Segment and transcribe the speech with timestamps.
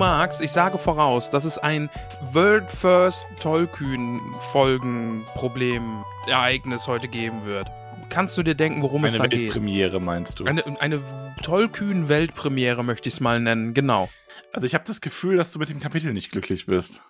[0.00, 1.90] magst, ich sage voraus, dass es ein
[2.32, 4.18] World First Tollkühn
[4.50, 7.70] Folgen Problem Ereignis heute geben wird.
[8.08, 9.40] Kannst du dir denken, worum es Eine da geht?
[9.40, 10.46] Weltpremiere meinst du?
[10.46, 11.02] Eine, eine
[11.42, 14.08] tollkühn Weltpremiere möchte ich es mal nennen, genau.
[14.54, 17.02] Also ich habe das Gefühl, dass du mit dem Kapitel nicht glücklich bist.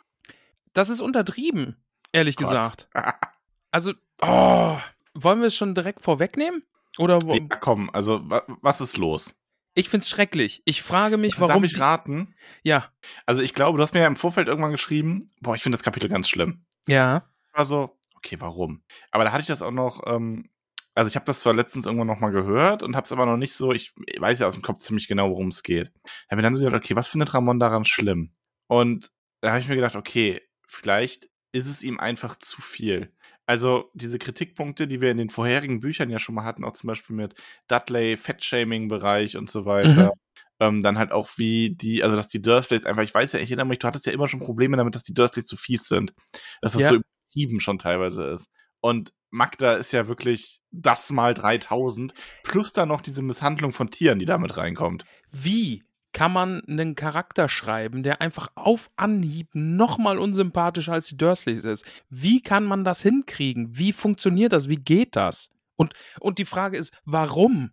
[0.72, 1.76] Das ist untertrieben,
[2.10, 2.48] ehrlich Gott.
[2.48, 2.88] gesagt.
[3.72, 4.78] Also, oh,
[5.14, 6.64] wollen wir es schon direkt vorwegnehmen?
[6.98, 7.34] Oder wo?
[7.34, 9.36] Ja, komm, also wa was ist los?
[9.74, 10.62] Ich finde es schrecklich.
[10.64, 11.62] Ich frage mich, Also, warum.
[11.62, 12.34] darf ich raten?
[12.62, 12.88] ja,
[13.26, 15.82] Also ich glaube, du hast mir ja im Vorfeld irgendwann geschrieben, boah, ich finde das
[15.84, 16.64] Kapitel ganz schlimm.
[16.88, 17.24] ja.
[17.52, 18.82] Ich war so, okay, warum?
[19.10, 20.50] Aber da hatte ich das auch noch, ähm,
[20.94, 23.36] also ich habe das zwar letztens irgendwann noch mal gehört und habe es aber noch
[23.36, 25.90] nicht so, ich weiß ja aus dem Kopf ziemlich genau, worum es geht.
[26.04, 28.34] Da habe mir dann so gedacht, okay, was findet Ramon daran schlimm?
[28.68, 29.10] Und
[29.40, 33.12] da habe ich mir gedacht, okay, vielleicht ist es ihm einfach zu viel.
[33.50, 36.86] Also diese Kritikpunkte, die wir in den vorherigen Büchern ja schon mal hatten, auch zum
[36.86, 37.34] Beispiel mit
[37.66, 40.12] Dudley, Fettshaming-Bereich und so weiter.
[40.60, 43.50] Ähm, dann halt auch wie die, also dass die Dursleys einfach, ich weiß ja, ich
[43.50, 46.14] erinnere mich, du hattest ja immer schon Probleme damit, dass die Dursleys zu fies sind.
[46.60, 46.88] Dass das Ja.
[46.90, 48.48] so übertrieben schon teilweise ist.
[48.80, 52.14] Und Magda ist ja wirklich das mal 3000,
[52.44, 55.04] plus dann noch diese Misshandlung von Tieren, die damit reinkommt.
[55.32, 55.82] Wie
[56.12, 61.84] kann man einen Charakter schreiben, der einfach auf Anhieb nochmal unsympathischer als die Dursleys ist?
[62.08, 63.76] Wie kann man das hinkriegen?
[63.76, 64.68] Wie funktioniert das?
[64.68, 65.50] Wie geht das?
[65.76, 67.70] Und, und die Frage ist, warum?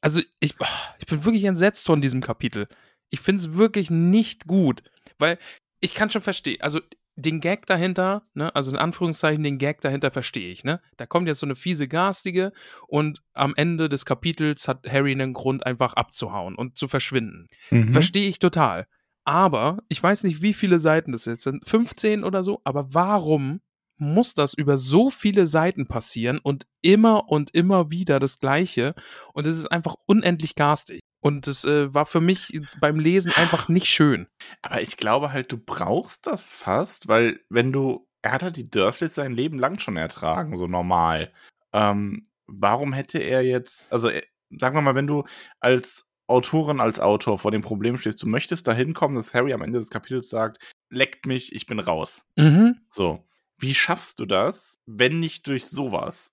[0.00, 0.54] Also, ich,
[0.98, 2.68] ich bin wirklich entsetzt von diesem Kapitel.
[3.10, 4.82] Ich finde es wirklich nicht gut,
[5.18, 5.38] weil
[5.80, 6.80] ich kann schon verstehen, also
[7.16, 10.80] den Gag dahinter, ne, also in Anführungszeichen den Gag dahinter verstehe ich, ne?
[10.98, 12.52] Da kommt jetzt so eine fiese Garstige
[12.86, 17.48] und am Ende des Kapitels hat Harry einen Grund, einfach abzuhauen und zu verschwinden.
[17.70, 17.92] Mhm.
[17.92, 18.86] Verstehe ich total.
[19.24, 23.60] Aber ich weiß nicht, wie viele Seiten das jetzt sind, 15 oder so, aber warum
[23.96, 28.94] muss das über so viele Seiten passieren und immer und immer wieder das Gleiche?
[29.32, 31.00] Und es ist einfach unendlich garstig.
[31.26, 34.28] Und es äh, war für mich beim Lesen einfach nicht schön.
[34.62, 38.70] Aber ich glaube halt, du brauchst das fast, weil wenn du, er hat halt die
[38.70, 41.32] Dursleys sein Leben lang schon ertragen, so normal.
[41.72, 44.22] Ähm, warum hätte er jetzt, also äh,
[44.56, 45.24] sagen wir mal, wenn du
[45.58, 49.62] als Autorin, als Autor vor dem Problem stehst, du möchtest da hinkommen, dass Harry am
[49.62, 50.58] Ende des Kapitels sagt,
[50.90, 52.24] leckt mich, ich bin raus.
[52.36, 52.78] Mhm.
[52.88, 53.26] So.
[53.58, 56.30] Wie schaffst du das, wenn nicht durch sowas?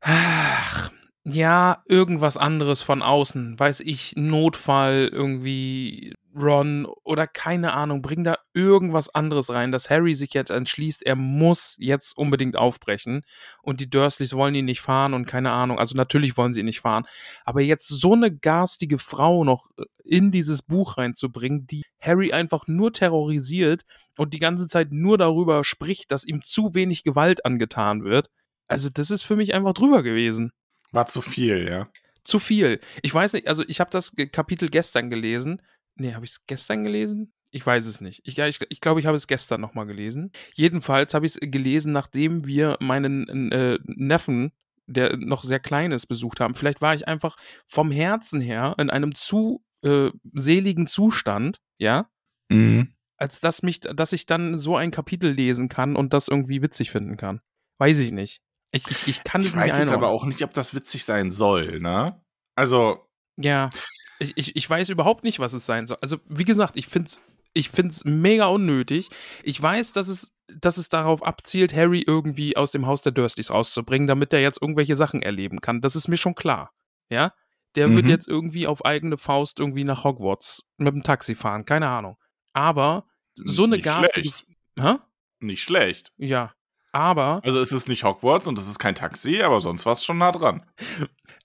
[0.00, 0.90] Ach,
[1.26, 3.58] ja, irgendwas anderes von außen.
[3.58, 10.14] Weiß ich, Notfall, irgendwie Ron oder keine Ahnung, bring da irgendwas anderes rein, dass Harry
[10.14, 13.22] sich jetzt entschließt, er muss jetzt unbedingt aufbrechen
[13.62, 16.66] und die Dursleys wollen ihn nicht fahren und keine Ahnung, also natürlich wollen sie ihn
[16.66, 17.04] nicht fahren,
[17.44, 22.66] aber jetzt so eine garstige Frau noch äh, in dieses Buch reinzubringen, die Harry einfach
[22.66, 23.82] nur terrorisiert
[24.18, 28.28] und die ganze Zeit nur darüber spricht, dass ihm zu wenig Gewalt angetan wird,
[28.66, 30.50] also das ist für mich einfach drüber gewesen.
[30.94, 31.88] War zu viel, ja.
[32.22, 32.80] Zu viel.
[33.02, 35.60] Ich weiß nicht, also ich habe das Kapitel gestern gelesen.
[35.96, 37.32] Nee, habe ich es gestern gelesen?
[37.50, 38.20] Ich weiß es nicht.
[38.24, 40.32] Ich, ja, ich, ich glaube, ich habe es gestern nochmal gelesen.
[40.54, 44.52] Jedenfalls habe ich es gelesen, nachdem wir meinen äh, Neffen,
[44.86, 46.54] der noch sehr klein ist, besucht haben.
[46.54, 47.36] Vielleicht war ich einfach
[47.68, 52.08] vom Herzen her in einem zu äh, seligen Zustand, ja,
[52.50, 52.94] Mhm.
[53.16, 56.90] als dass mich, dass ich dann so ein Kapitel lesen kann und das irgendwie witzig
[56.90, 57.40] finden kann.
[57.78, 58.40] Weiß ich nicht.
[58.74, 61.04] Ich, ich, ich kann Ich es weiß nicht jetzt aber auch nicht, ob das witzig
[61.04, 62.20] sein soll, ne?
[62.56, 63.70] Also, Ja,
[64.18, 65.98] ich, ich, ich weiß überhaupt nicht, was es sein soll.
[66.00, 67.20] Also, wie gesagt, ich finde es
[67.56, 69.10] ich find's mega unnötig.
[69.44, 73.52] Ich weiß, dass es, dass es darauf abzielt, Harry irgendwie aus dem Haus der Dursleys
[73.52, 75.80] rauszubringen, damit er jetzt irgendwelche Sachen erleben kann.
[75.80, 76.72] Das ist mir schon klar.
[77.10, 77.32] Ja?
[77.76, 78.10] Der wird Mhm.
[78.10, 81.64] jetzt irgendwie auf eigene Faust irgendwie nach Hogwarts mit dem Taxi fahren.
[81.64, 82.16] Keine Ahnung.
[82.54, 83.06] Aber
[83.36, 84.30] so eine Nicht garstige.
[84.30, 84.44] schlecht.
[84.80, 84.94] Hä?
[85.38, 86.10] nicht schlecht.
[86.16, 86.52] Ja.
[86.94, 87.40] Aber.
[87.42, 90.18] Also es ist nicht Hogwarts und es ist kein Taxi, aber sonst war es schon
[90.18, 90.62] nah dran.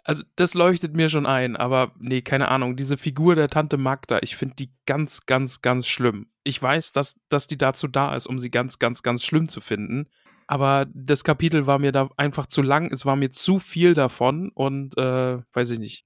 [0.04, 2.76] Also, das leuchtet mir schon ein, aber nee, keine Ahnung.
[2.76, 6.28] Diese Figur der Tante Magda, ich finde die ganz, ganz, ganz schlimm.
[6.44, 9.60] Ich weiß, dass, dass die dazu da ist, um sie ganz, ganz, ganz schlimm zu
[9.62, 10.08] finden.
[10.48, 12.92] Aber das Kapitel war mir da einfach zu lang.
[12.92, 16.06] Es war mir zu viel davon und, äh, weiß ich nicht.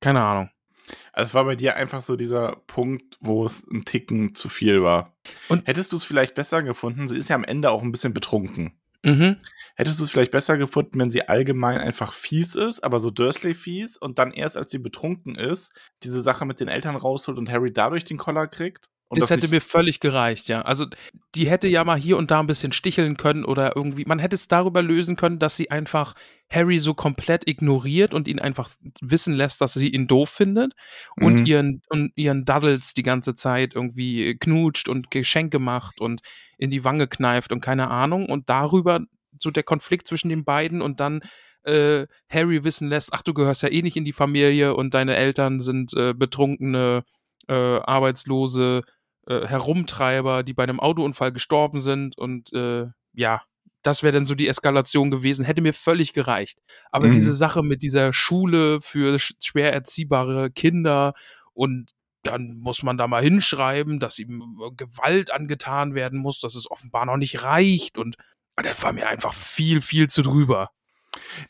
[0.00, 0.50] Keine Ahnung.
[1.12, 4.82] Also es war bei dir einfach so dieser Punkt, wo es ein Ticken zu viel
[4.82, 5.14] war.
[5.48, 7.08] Und- hättest du es vielleicht besser gefunden?
[7.08, 8.72] Sie ist ja am Ende auch ein bisschen betrunken.
[9.02, 9.36] Mhm.
[9.76, 13.54] Hättest du es vielleicht besser gefunden, wenn sie allgemein einfach fies ist, aber so Dursley
[13.54, 15.72] fies und dann erst, als sie betrunken ist,
[16.02, 18.90] diese Sache mit den Eltern rausholt und Harry dadurch den Koller kriegt?
[19.10, 20.62] Und das hätte mir völlig gereicht, ja.
[20.62, 20.86] Also
[21.34, 24.04] die hätte ja mal hier und da ein bisschen sticheln können oder irgendwie.
[24.06, 26.14] Man hätte es darüber lösen können, dass sie einfach
[26.48, 28.70] Harry so komplett ignoriert und ihn einfach
[29.00, 30.74] wissen lässt, dass sie ihn doof findet
[31.20, 31.46] und Mhm.
[31.46, 36.20] ihren und ihren Duddles die ganze Zeit irgendwie knutscht und Geschenke macht und
[36.56, 39.00] in die Wange kneift und keine Ahnung und darüber
[39.40, 41.20] so der Konflikt zwischen den beiden und dann
[41.64, 45.16] äh, Harry wissen lässt, ach du gehörst ja eh nicht in die Familie und deine
[45.16, 47.02] Eltern sind äh, betrunkene
[47.48, 48.82] äh, arbeitslose
[49.26, 53.42] äh, Herumtreiber, die bei einem Autounfall gestorben sind und äh, ja,
[53.82, 56.58] das wäre dann so die Eskalation gewesen, hätte mir völlig gereicht.
[56.90, 57.12] Aber Mhm.
[57.12, 61.14] diese Sache mit dieser Schule für sch schwer erziehbare Kinder
[61.54, 61.90] und
[62.22, 66.70] dann muss man da mal hinschreiben, dass ihm äh, Gewalt angetan werden muss, dass es
[66.70, 68.16] offenbar noch nicht reicht und
[68.56, 70.68] ah, das war mir einfach viel, viel zu drüber.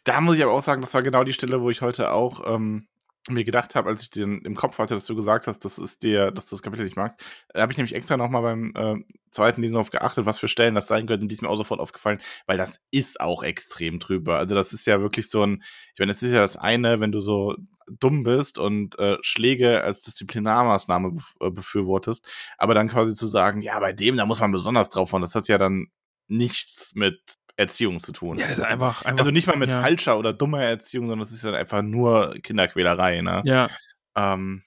[0.05, 2.43] Da muss ich aber auch sagen, das war genau die Stelle, wo ich heute auch
[2.47, 2.87] ähm,
[3.29, 6.03] mir gedacht habe, als ich den im Kopf hatte, dass du gesagt hast, das ist
[6.03, 7.23] dir, dass du das Kapitel nicht magst.
[7.53, 8.97] Da habe ich nämlich extra nochmal beim äh,
[9.31, 11.29] zweiten Lesen darauf geachtet, was für Stellen das sein könnten.
[11.29, 14.39] Die ist mir auch sofort aufgefallen, weil das ist auch extrem drüber.
[14.39, 15.63] Also das ist ja wirklich so ein,
[15.93, 17.57] ich meine, das ist ja das eine, wenn du so
[17.99, 22.27] dumm bist und äh, Schläge als Disziplinarmaßnahme äh, befürwortest,
[22.57, 25.35] aber dann quasi zu sagen, ja, bei dem, da muss man besonders drauf hauen, das
[25.35, 25.89] hat ja dann
[26.29, 27.21] nichts mit
[27.61, 28.39] Erziehung zu tun.
[28.39, 29.81] Ja, das ist einfach, einfach Also nicht mal mit ja.
[29.81, 33.43] falscher oder dummer Erziehung, sondern es ist ja einfach nur Kinderquälerei, ne?
[33.45, 33.69] Ja,
[34.17, 34.63] Ähm,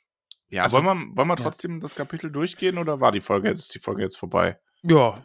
[0.50, 1.44] ja, Also- wollen wir, wollen wir ja.
[1.44, 4.58] trotzdem das Kapitel durchgehen oder war die Folge jetzt, ist die Folge jetzt vorbei?
[4.84, 5.24] Ja,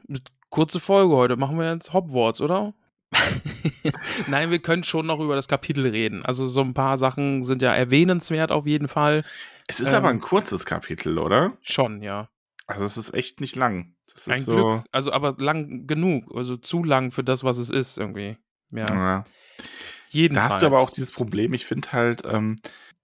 [0.51, 1.37] kurze Folge heute.
[1.37, 2.75] Machen wir jetzt Hogwarts, oder?
[4.27, 6.25] Nein, wir können schon noch über das Kapitel reden.
[6.25, 9.25] Also so ein paar Sachen sind ja erwähnenswert auf jeden Fall.
[9.67, 11.57] Es ist Ähm, aber ein kurzes Kapitel, oder?
[11.63, 12.29] Schon, ja.
[12.67, 13.95] Also es ist echt nicht lang.
[14.27, 14.85] Das Ein so, Glück.
[14.93, 16.35] Also aber lang genug.
[16.35, 18.37] Also zu lang für das, was es ist irgendwie.
[18.73, 18.87] Ja.
[18.89, 19.25] Ja.
[19.59, 19.65] Da
[20.11, 20.55] Jedenfalls.
[20.55, 22.57] hast du aber auch dieses Problem, ich finde halt, ähm,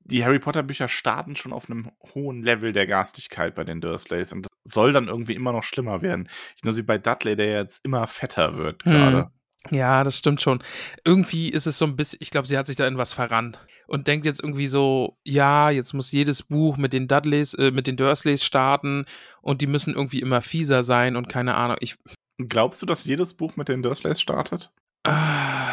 [0.07, 4.33] die Harry Potter Bücher starten schon auf einem hohen Level der Garstigkeit bei den Dursleys
[4.33, 6.29] und soll dann irgendwie immer noch schlimmer werden.
[6.57, 9.27] Ich nur wie bei Dudley, der jetzt immer fetter wird Hm.
[9.71, 10.63] Ja, das stimmt schon.
[11.05, 13.59] Irgendwie ist es so ein bisschen, ich glaube, sie hat sich da in was verrannt
[13.87, 17.87] und denkt jetzt irgendwie so, ja, jetzt muss jedes Buch mit den Dudleys, äh, mit
[17.87, 19.07] den Dursleys starten
[19.41, 21.77] und die müssen irgendwie immer fieser sein und keine Ahnung.
[21.81, 21.97] Ich,
[22.39, 24.71] Glaubst du, dass jedes Buch mit den Dursleys startet?
[25.05, 25.71] ah,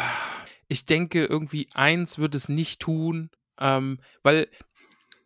[0.68, 3.30] ich denke, irgendwie eins wird es nicht tun,
[3.60, 4.48] ähm, weil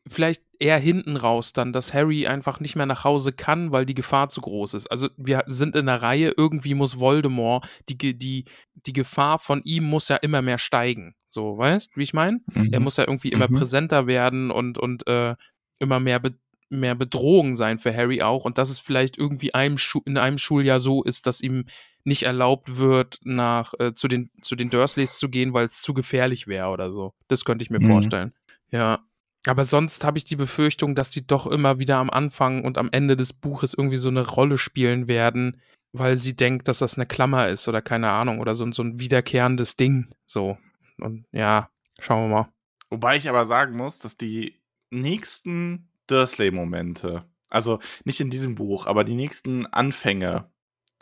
[0.09, 3.95] vielleicht eher hinten raus dann, dass Harry einfach nicht mehr nach Hause kann, weil die
[3.95, 4.87] Gefahr zu groß ist.
[4.87, 8.45] Also wir sind in der Reihe, irgendwie muss Voldemort, die, die,
[8.75, 11.15] die Gefahr von ihm muss ja immer mehr steigen.
[11.29, 12.41] So, weißt, wie ich meine?
[12.71, 13.57] Er muss ja irgendwie immer Mhm.
[13.57, 15.35] präsenter werden und, und äh,
[15.79, 16.35] immer mehr, Be
[16.69, 18.45] mehr Bedrohung sein für Harry auch.
[18.45, 21.67] Und dass es vielleicht irgendwie einem Schu in einem Schuljahr so ist, dass ihm
[22.05, 25.95] nicht erlaubt wird, nach äh, zu, den, zu den Dursleys zu gehen, weil es zu
[25.95, 27.13] gefährlich wäre oder so.
[27.29, 27.87] Das könnte ich mir Mhm.
[27.87, 28.33] vorstellen.
[28.71, 29.06] Ja.
[29.47, 32.89] Aber sonst habe ich die Befürchtung, dass die doch immer wieder am Anfang und am
[32.93, 35.61] Ende des Buches irgendwie so eine Rolle spielen werden,
[35.93, 38.99] weil sie denkt, dass das eine Klammer ist oder keine Ahnung oder so, so ein
[38.99, 40.09] wiederkehrendes Ding.
[40.27, 40.59] So.
[40.99, 42.49] Und ja, schauen wir mal.
[42.91, 44.57] Wobei ich aber sagen muss, dass die
[44.91, 50.51] nächsten Dursley-Momente, also nicht in diesem Buch, aber die nächsten Anfänge,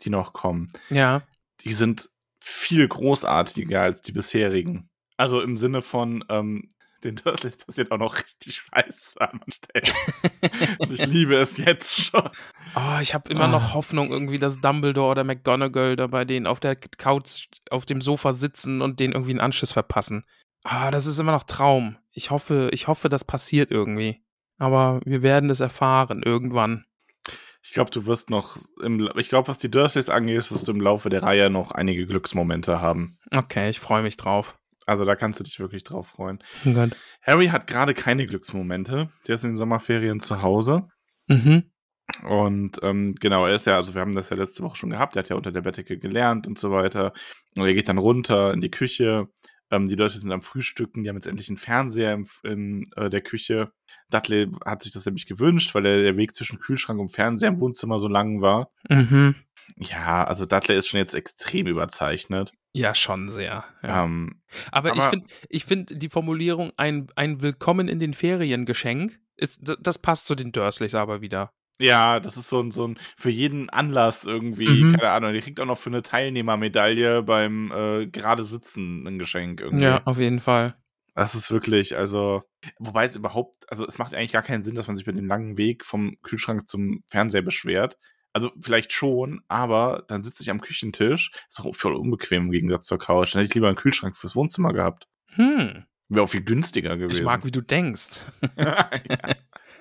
[0.01, 1.21] die noch kommen, Ja.
[1.61, 2.09] die sind
[2.39, 4.89] viel großartiger als die bisherigen.
[5.17, 6.69] Also im Sinne von, ähm,
[7.03, 9.95] den Dursleys passiert auch noch richtig Scheiße an Stellen.
[10.79, 12.29] Und ich liebe es jetzt schon.
[12.75, 13.49] Oh, ich habe immer Ah.
[13.49, 18.01] noch Hoffnung irgendwie, dass Dumbledore oder McGonagall da bei denen auf der Couch auf dem
[18.01, 20.25] Sofa sitzen und denen irgendwie einen Anschluss verpassen.
[20.63, 21.97] Ah, das ist immer noch Traum.
[22.11, 24.23] Ich hoffe, ich hoffe, das passiert irgendwie.
[24.57, 26.85] Aber wir werden es erfahren irgendwann.
[27.61, 30.79] Ich glaube, du wirst noch, im, ich glaube, was die Dursleys angeht, wirst du im
[30.81, 33.17] Laufe der Reihe noch einige Glücksmomente haben.
[33.35, 34.55] Okay, ich freue mich drauf.
[34.85, 36.39] Also da kannst du dich wirklich drauf freuen.
[36.65, 36.87] Oh.
[37.21, 39.09] Harry hat gerade keine Glücksmomente.
[39.27, 40.87] Der ist in den Sommerferien zu Hause.
[41.27, 41.63] Mhm.
[42.23, 45.15] Und ähm, genau, er ist ja, also wir haben das ja letzte Woche schon gehabt,
[45.15, 47.13] er hat ja unter der Bettdecke gelernt und so weiter.
[47.55, 49.27] Und er geht dann runter in die Küche.
[49.71, 53.09] Ähm, die Leute sind am Frühstücken, die haben jetzt endlich einen Fernseher im, in äh,
[53.09, 53.71] der Küche.
[54.09, 57.59] Dudley hat sich das nämlich gewünscht, weil der, der Weg zwischen Kühlschrank und Fernseher im
[57.59, 58.69] Wohnzimmer so lang war.
[58.89, 59.35] Mhm.
[59.77, 62.51] Ja, also Dudley ist schon jetzt extrem überzeichnet.
[62.73, 63.63] Ja, schon sehr.
[63.81, 64.03] Ja.
[64.03, 64.41] Ähm,
[64.71, 69.19] aber, ich aber- finde ich find die Formulierung ein, ein Willkommen in den Ferien Geschenk,
[69.37, 71.51] ist, das passt zu den Dursleys aber wieder.
[71.79, 74.91] Ja, das ist so ein, so ein für jeden Anlass irgendwie, Mhm.
[74.95, 75.33] keine Ahnung.
[75.33, 79.85] Die kriegt auch noch für eine Teilnehmermedaille beim äh, gerade Sitzen ein Geschenk irgendwie.
[79.85, 80.75] Ja, auf jeden Fall.
[81.15, 82.43] Das ist wirklich, also,
[82.77, 85.27] wobei es überhaupt, also es macht eigentlich gar keinen Sinn, dass man sich mit dem
[85.27, 87.97] langen Weg vom Kühlschrank zum Fernseher beschwert.
[88.33, 92.85] Also vielleicht schon, aber dann sitze ich am Küchentisch, ist doch voll unbequem im Gegensatz
[92.85, 93.33] zur Couch.
[93.33, 95.07] Dann hätte ich lieber einen Kühlschrank fürs Wohnzimmer gehabt.
[95.35, 95.85] Hm.
[96.09, 97.19] Wäre auch viel günstiger gewesen.
[97.19, 98.25] Ich mag, wie du denkst.
[98.57, 98.89] ja.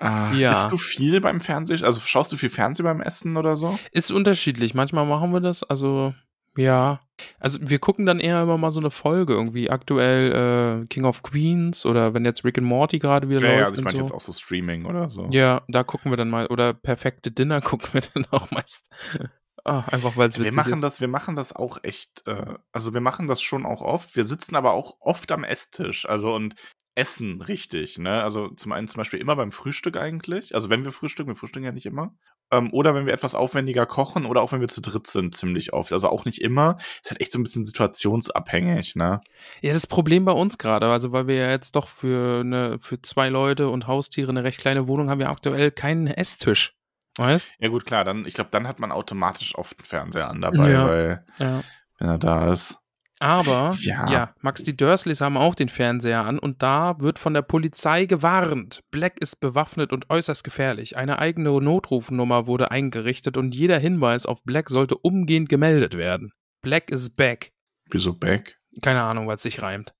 [0.04, 0.50] Ah, Ja.
[0.50, 1.82] Isst du viel beim Fernsehen?
[1.84, 3.78] Also schaust du viel Fernsehen beim Essen oder so?
[3.92, 4.75] Ist unterschiedlich.
[4.75, 6.14] Manchmal machen wir das, also
[6.56, 7.00] ja.
[7.40, 9.70] Also wir gucken dann eher immer mal so eine Folge irgendwie.
[9.70, 13.52] Aktuell äh, King of Queens oder wenn jetzt Rick and Morty gerade wieder Ja, ja,
[13.52, 13.62] läuft.
[13.62, 14.04] also ich und meinte so.
[14.04, 15.26] jetzt auch so Streaming oder so.
[15.30, 16.46] Ja, da gucken wir dann mal.
[16.49, 18.88] Oder perfekte Dinner gucken wir dann auch meist.
[19.66, 20.82] Ah, einfach weil es Wir machen ist.
[20.82, 24.14] das, wir machen das auch echt, äh, also wir machen das schon auch oft.
[24.14, 26.54] Wir sitzen aber auch oft am Esstisch, also und
[26.96, 28.22] essen richtig, ne?
[28.22, 31.66] Also zum einen zum Beispiel immer beim Frühstück eigentlich, also wenn wir frühstücken, wir frühstücken
[31.66, 32.14] ja nicht immer,
[32.52, 35.72] ähm, oder wenn wir etwas aufwendiger kochen oder auch wenn wir zu dritt sind, ziemlich
[35.72, 35.92] oft.
[35.92, 36.76] Also auch nicht immer.
[37.02, 39.20] Ist halt echt so ein bisschen situationsabhängig, ne?
[39.60, 43.00] Ja, das Problem bei uns gerade, also weil wir ja jetzt doch für eine, für
[43.02, 46.74] zwei Leute und Haustiere eine recht kleine Wohnung haben wir aktuell keinen Esstisch.
[47.16, 47.48] Weißt?
[47.58, 50.70] Ja gut, klar, dann, ich glaube, dann hat man automatisch oft einen Fernseher an dabei,
[50.70, 50.86] Ja.
[50.86, 51.62] weil Ja.
[51.98, 52.78] wenn er da ist.
[53.21, 54.11] Aber, Ja.
[54.11, 54.35] ja.
[54.40, 58.80] Max, die Dursleys haben auch den Fernseher an und da wird von der Polizei gewarnt.
[58.90, 60.97] Black ist bewaffnet und äußerst gefährlich.
[60.97, 66.33] Eine eigene Notrufnummer wurde eingerichtet und jeder Hinweis auf Black sollte umgehend gemeldet werden.
[66.62, 67.52] Black is back.
[67.90, 68.59] Wieso Back?
[68.83, 69.94] Keine Ahnung, was sich reimt.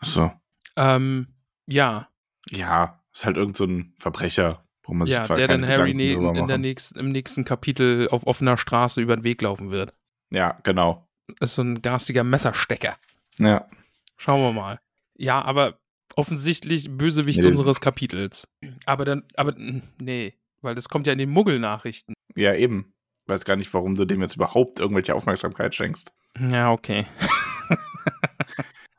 [0.00, 0.32] Achso.
[0.76, 1.34] Ähm,
[1.66, 2.08] ja,
[2.50, 5.94] Ja, ist halt irgend so ein Verbrecher, wo man ja, sich zwar der dann Harry
[5.94, 9.94] ne in der nächsten, im nächsten Kapitel auf offener Straße über den Weg laufen wird.
[10.30, 11.07] Ja, genau.
[11.40, 12.96] Ist so ein garstiger Messerstecker.
[13.38, 13.68] Ja.
[14.16, 14.80] Schauen wir mal.
[15.16, 15.78] Ja, aber
[16.16, 17.48] offensichtlich Bösewicht Nee.
[17.48, 18.48] unseres Kapitels.
[18.86, 22.14] Aber dann, aber nee, weil das kommt ja in den Muggel-Nachrichten.
[22.34, 22.92] Ja, eben.
[23.26, 26.12] Weiß gar nicht, warum du dem jetzt überhaupt irgendwelche Aufmerksamkeit schenkst.
[26.38, 27.06] Ja, okay.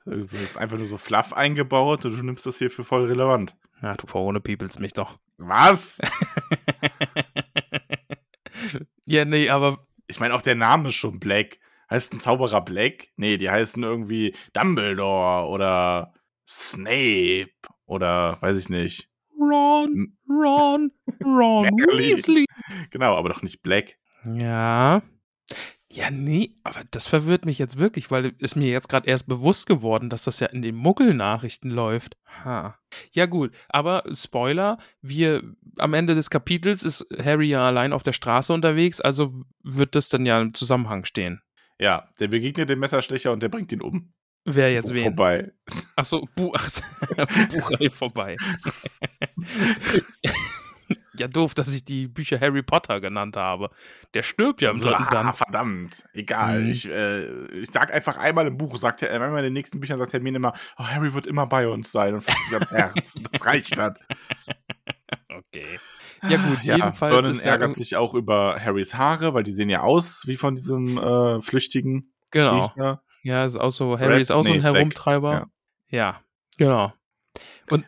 [0.06, 3.56] Es ist einfach nur so fluff eingebaut und du nimmst das hier für voll relevant.
[3.84, 5.20] Ja, du verhohne Peoples mich doch.
[5.38, 6.00] Was?
[9.06, 11.60] ja, nee, aber Ich meine, auch der Name ist schon Black.
[11.90, 13.10] Heißt ein Zauberer Black?
[13.16, 16.14] Nee, die heißen irgendwie Dumbledore oder
[16.48, 17.52] Snape
[17.86, 19.10] oder weiß ich nicht.
[19.40, 20.92] Ron, Ron,
[21.24, 21.66] Ron.
[21.98, 22.46] Weasley.
[22.92, 23.98] Genau, aber doch nicht Black.
[24.26, 25.02] Ja.
[25.92, 29.66] Ja, nee, aber das verwirrt mich jetzt wirklich, weil es mir jetzt gerade erst bewusst
[29.66, 32.16] geworden, dass das ja in den Muggel-Nachrichten läuft.
[32.44, 32.78] Ha.
[33.12, 35.42] Ja, gut, aber Spoiler, wir
[35.80, 40.10] am Ende des Kapitels ist Harry ja allein auf der Straße unterwegs, also wird das
[40.10, 41.42] dann ja im Zusammenhang stehen.
[41.80, 44.14] Ja, der begegnet dem Messerstecher und der bringt ihn um.
[44.46, 45.04] Wer jetzt wen?
[45.04, 45.52] Vorbei.
[45.96, 46.82] Achso, Bu ach so,
[47.52, 48.36] Buchreihe vorbei.
[51.14, 53.70] ja, doof, dass ich die Bücher Harry Potter genannt habe.
[54.14, 56.04] Der stirbt ja im So, dritten ah, verdammt.
[56.14, 56.62] Egal.
[56.62, 56.72] Mhm.
[56.72, 60.00] Ich, äh, ich sag einfach einmal im Buch, sagt er, einmal in den nächsten Büchern
[60.00, 63.16] sagt Hermine immer, oh, Harry wird immer bei uns sein und fasst sich ans Herz.
[63.32, 63.96] Das reicht dann.
[65.30, 65.80] Okay.
[66.28, 69.70] Ja gut, Ja, jedenfalls Vernon ist ärgert sich auch über Harrys Haare, weil die sehen
[69.70, 72.12] ja aus wie von diesem äh, Flüchtigen.
[72.32, 72.66] genau.
[72.66, 73.04] Riecher.
[73.22, 74.64] Ja, ist auch so Harry Red- ist auch so ein nee.
[74.64, 75.50] Herumtreiber.
[75.90, 76.22] Ja.
[76.58, 76.94] genau.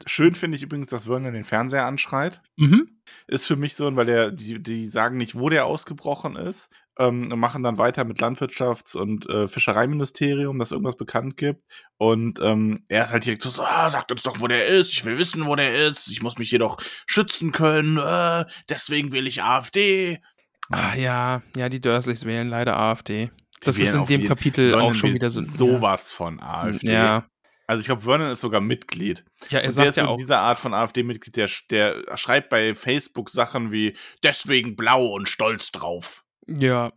[0.06, 2.42] Schön finde ich übrigens, dass Vernon den Fernseher anschreit.
[2.58, 2.90] Mhm.
[3.28, 7.30] Ist für mich so, weil der, die, die sagen nicht, wo der ausgebrochen ist, ähm,
[7.30, 11.64] machen dann weiter mit Landwirtschafts- und äh, Fischereiministerium, dass irgendwas bekannt gibt.
[11.98, 14.92] Und ähm, er ist halt direkt so, so ah, sagt uns doch, wo der ist.
[14.92, 16.10] Ich will wissen, wo der ist.
[16.10, 17.98] Ich muss mich hier doch schützen können.
[17.98, 20.22] Äh, deswegen will ich AfD.
[20.70, 23.32] Ah, ja, ja, die Dursleys wählen leider AfD.
[23.62, 25.42] Das ist in dem Kapitel auch schon wieder so.
[25.42, 26.92] Sowas von AfD.
[26.92, 27.26] Ja,
[27.72, 29.24] Also ich glaube, Vernon ist sogar Mitglied.
[29.50, 30.16] ja er und der sagt ist ja so auch.
[30.18, 35.72] dieser Art von AfD-Mitglied, der, der schreibt bei Facebook Sachen wie deswegen blau und stolz
[35.72, 36.26] drauf.
[36.48, 36.92] Ja.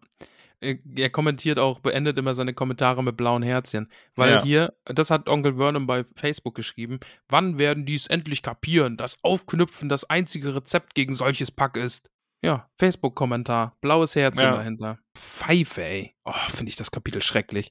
[0.61, 3.89] Er er kommentiert auch, beendet immer seine Kommentare mit blauen Herzchen.
[4.17, 4.43] Weil Ja.
[4.43, 9.23] hier, das hat Onkel Vernon bei Facebook geschrieben, wann werden die es endlich kapieren, dass
[9.23, 12.11] Aufknüpfen das einzige Rezept gegen solches Pack ist?
[12.43, 14.57] Ja, Facebook-Kommentar, blaues Herzchen Ja.
[14.57, 14.99] dahinter.
[15.17, 16.15] Pfeife, ey.
[16.25, 17.71] Oh, finde ich das Kapitel schrecklich.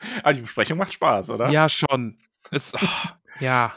[0.22, 1.50] Aber die Besprechung macht Spaß, oder?
[1.50, 2.18] Ja, schon.
[2.50, 3.08] Es, oh,
[3.40, 3.72] ja.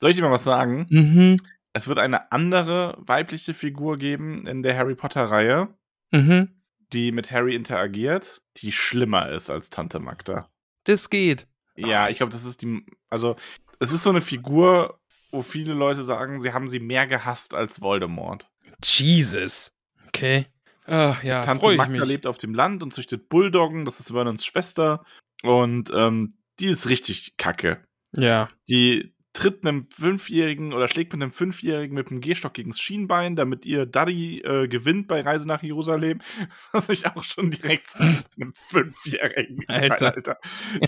[0.00, 0.86] Soll ich dir mal was sagen?
[0.90, 1.36] Mhm.
[1.72, 5.68] Es wird eine andere weibliche Figur geben in der Harry Potter-Reihe,
[6.12, 6.48] Mhm.
[6.92, 10.48] die mit Harry interagiert, die schlimmer ist als Tante Magda.
[10.84, 11.46] Das geht.
[11.74, 12.86] Ja, ich glaube, das ist die.
[13.10, 13.36] Also,
[13.80, 14.98] es ist so eine Figur,
[15.30, 18.48] wo viele Leute sagen, sie haben sie mehr gehasst als Voldemort.
[18.82, 19.74] Jesus.
[20.06, 20.46] Okay.
[20.86, 25.04] Ach, ja, Tante Magda lebt auf dem Land und züchtet Bulldoggen, das ist Vernons Schwester.
[25.42, 27.84] Und ähm, die ist richtig kacke.
[28.12, 28.48] Ja.
[28.68, 33.36] Die tritt einem Fünfjährigen oder schlägt mit einem Fünfjährigen mit einem Gehstock gegen das Schienbein,
[33.36, 36.20] damit ihr Daddy äh, gewinnt bei Reise nach Jerusalem.
[36.72, 39.62] Was ich auch schon direkt mit einem Fünfjährigen.
[39.68, 40.14] Alter.
[40.14, 40.38] Alter.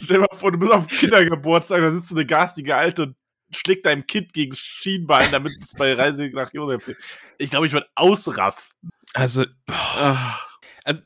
[0.03, 3.17] Stell dir mal vor, du bist auf dem Kindergeburtstag, da sitzt eine garstige Alte und
[3.55, 7.03] schlägt deinem Kind gegen das Schienbein, damit es bei Reise nach Jerusalem fliegt.
[7.37, 8.91] Ich glaube, ich würde ausrasten.
[9.13, 9.45] Also,
[10.85, 11.03] also,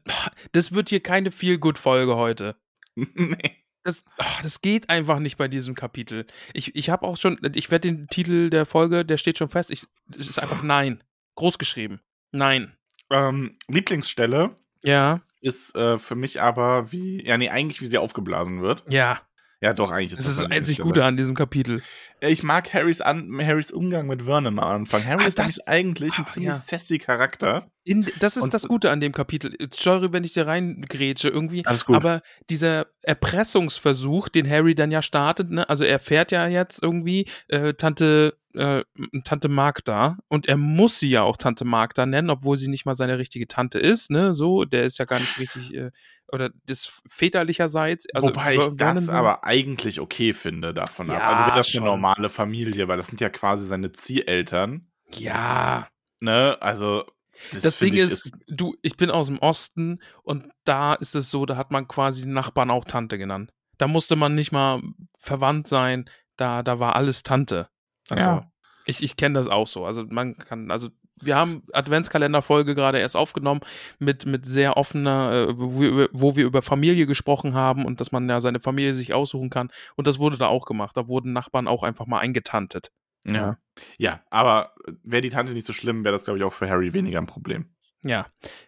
[0.53, 2.57] das wird hier keine Feel-Good-Folge heute.
[3.15, 3.57] nee.
[3.85, 6.27] Das, ach, das geht einfach nicht bei diesem Kapitel.
[6.55, 9.73] Ich, ich habe auch schon, ich werde den Titel der Folge, der steht schon fest.
[9.73, 11.03] Ich, es ist einfach Nein.
[11.35, 12.01] Groß geschrieben.
[12.31, 12.77] Nein.
[13.11, 18.63] Ähm, Lieblingsstelle Ja, ist äh, für mich aber wie, ja, nee, eigentlich wie sie aufgeblasen
[18.63, 18.85] wird.
[18.89, 19.21] ja.
[19.61, 20.79] Ja, doch, eigentlich Das ist das einzig.
[20.81, 21.85] Gute an diesem Kapitel.
[22.25, 25.05] Ich mag Harrys, an, Harrys Umgang mit Vernon am Anfang.
[25.05, 26.57] Harry Ah, ist das- eigentlich ein Ah, ziemlich ja.
[26.57, 27.67] sassy Charakter.
[27.85, 29.57] In, das ist Und- das Gute an dem Kapitel.
[29.75, 31.67] Sorry, wenn ich dir reingrätsche irgendwie.
[31.67, 31.97] Alles gut.
[31.97, 35.69] Aber dieser Erpressungsversuch, den Harry dann ja startet, ne?
[35.69, 38.85] also er fährt ja jetzt irgendwie äh, Tante, äh,
[39.25, 42.95] Tante Magda und er muss sie ja auch Tante Magda nennen, obwohl sie nicht mal
[42.95, 44.35] seine richtige Tante ist, ne?
[44.35, 45.91] So, der ist ja gar nicht richtig, äh,
[46.31, 48.07] oder das väterlicherseits.
[48.15, 51.19] Also Wobei ich das aber eigentlich okay finde davon ab.
[51.19, 51.83] Ja, Also wäre das schon.
[51.83, 54.91] eine normale Familie, weil das sind ja quasi seine Zieheltern.
[55.15, 55.89] Ja,
[56.23, 56.57] Ne?
[56.61, 57.05] Also.
[57.51, 61.31] Das Ding finde ich, ist, du, ich bin aus dem Osten und da ist es
[61.31, 63.53] so, da hat man quasi den Nachbarn auch Tante genannt.
[63.79, 64.81] Da musste man nicht mal
[65.19, 67.69] verwandt sein, da, da war alles Tante.
[68.09, 68.53] Also, Ja.
[68.85, 69.85] ich, ich kenne das auch so.
[69.85, 70.91] Also man kann, also
[71.25, 73.61] wir haben Adventskalenderfolge gerade erst aufgenommen
[73.99, 78.01] mit, mit sehr offener, äh, wo, wir, über- wo wir über Familie gesprochen haben und
[78.01, 79.71] dass man ja seine Familie sich aussuchen kann.
[79.97, 80.97] Und das wurde da auch gemacht.
[80.97, 82.91] Da wurden Nachbarn auch einfach mal eingetantet.
[83.25, 83.57] Ja.
[83.99, 84.75] ja, aber
[85.05, 87.27] wäre die Tante nicht so schlimm, wäre das, glaube ich, auch für Harry weniger ein
[87.27, 87.67] Problem.
[88.05, 88.27] Ja.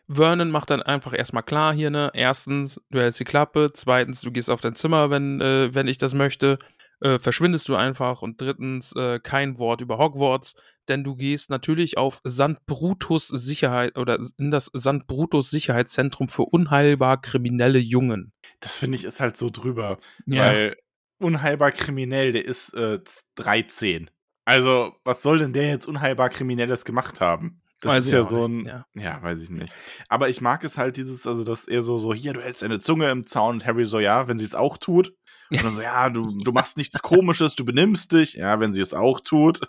[0.09, 2.13] Vernon macht dann einfach erstmal klar hier, ne?
[2.15, 3.71] Erstens, du hältst die Klappe.
[3.73, 6.59] Zweitens, du gehst auf dein Zimmer, wenn, äh, wenn ich das möchte.
[7.01, 8.23] Äh, verschwindest du einfach.
[8.23, 10.55] Und drittens, äh, kein Wort über Hogwarts,
[10.89, 12.65] denn du gehst natürlich auf St.
[12.67, 15.07] Brutus Sicherheit oder in das St.
[15.07, 18.33] Brutus Sicherheitszentrum für unheilbar kriminelle Jungen.
[18.61, 19.99] Das finde ich ist halt so drüber.
[20.27, 20.77] Weil
[21.19, 23.01] unheilbar kriminell, der ist äh,
[23.37, 24.11] 13.
[24.45, 27.63] Also, was soll denn der jetzt unheilbar Kriminelles gemacht haben?
[27.81, 28.65] Das Weiß ist ja so ein.
[28.65, 28.87] ja.
[28.95, 29.23] Ja.
[29.23, 29.75] weiß ich nicht.
[30.09, 32.81] Aber ich mag es halt dieses, also, dass er so, so, hier, du hältst deine
[32.81, 35.15] Zunge im Zaun und Harry so, ja, wenn sie es auch tut.
[35.63, 38.35] Und so, ja, du, du machst nichts Komisches, du benimmst dich.
[38.35, 39.61] Ja, wenn sie es auch tut.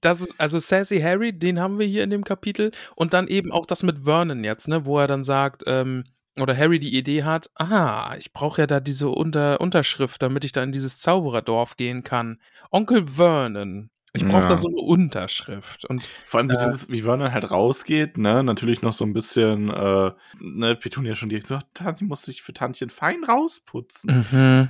[0.00, 2.70] Das ist also Sassy Harry, den haben wir hier in dem Kapitel.
[2.94, 6.04] Und dann eben auch das mit Vernon jetzt, ne, wo er dann sagt, ähm,
[6.40, 10.52] oder Harry die Idee hat, ah, ich brauche ja da diese Unter Unterschrift, damit ich
[10.52, 12.38] da in dieses Zaubererdorf gehen kann.
[12.70, 13.90] Onkel Vernon.
[14.14, 14.48] Ich brauche Ja.
[14.48, 15.86] da so eine Unterschrift.
[15.86, 16.64] Und Vor allem so Äh.
[16.64, 21.28] dieses, wie Vernon halt rausgeht, ne, natürlich noch so ein bisschen, äh, ne, Petunia schon
[21.30, 24.26] direkt so, Tanti muss sich für Tantchen fein rausputzen.
[24.30, 24.68] mhm.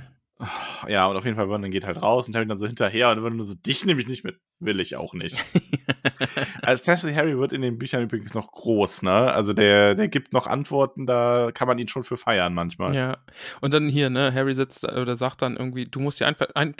[0.87, 3.21] Ja, und auf jeden Fall Vernon geht halt raus und Harry dann so hinterher und
[3.21, 4.39] Vernon so, dich nehme ich nicht mit.
[4.59, 5.43] Will ich auch nicht.
[6.61, 9.33] also Sassy Harry wird in den Büchern übrigens noch groß, ne?
[9.33, 12.95] Also der, der gibt noch Antworten, da kann man ihn schon für feiern manchmal.
[12.95, 13.17] Ja.
[13.61, 16.75] Und dann hier, ne, Harry sitzt oder sagt dann irgendwie, du musst die Einver ein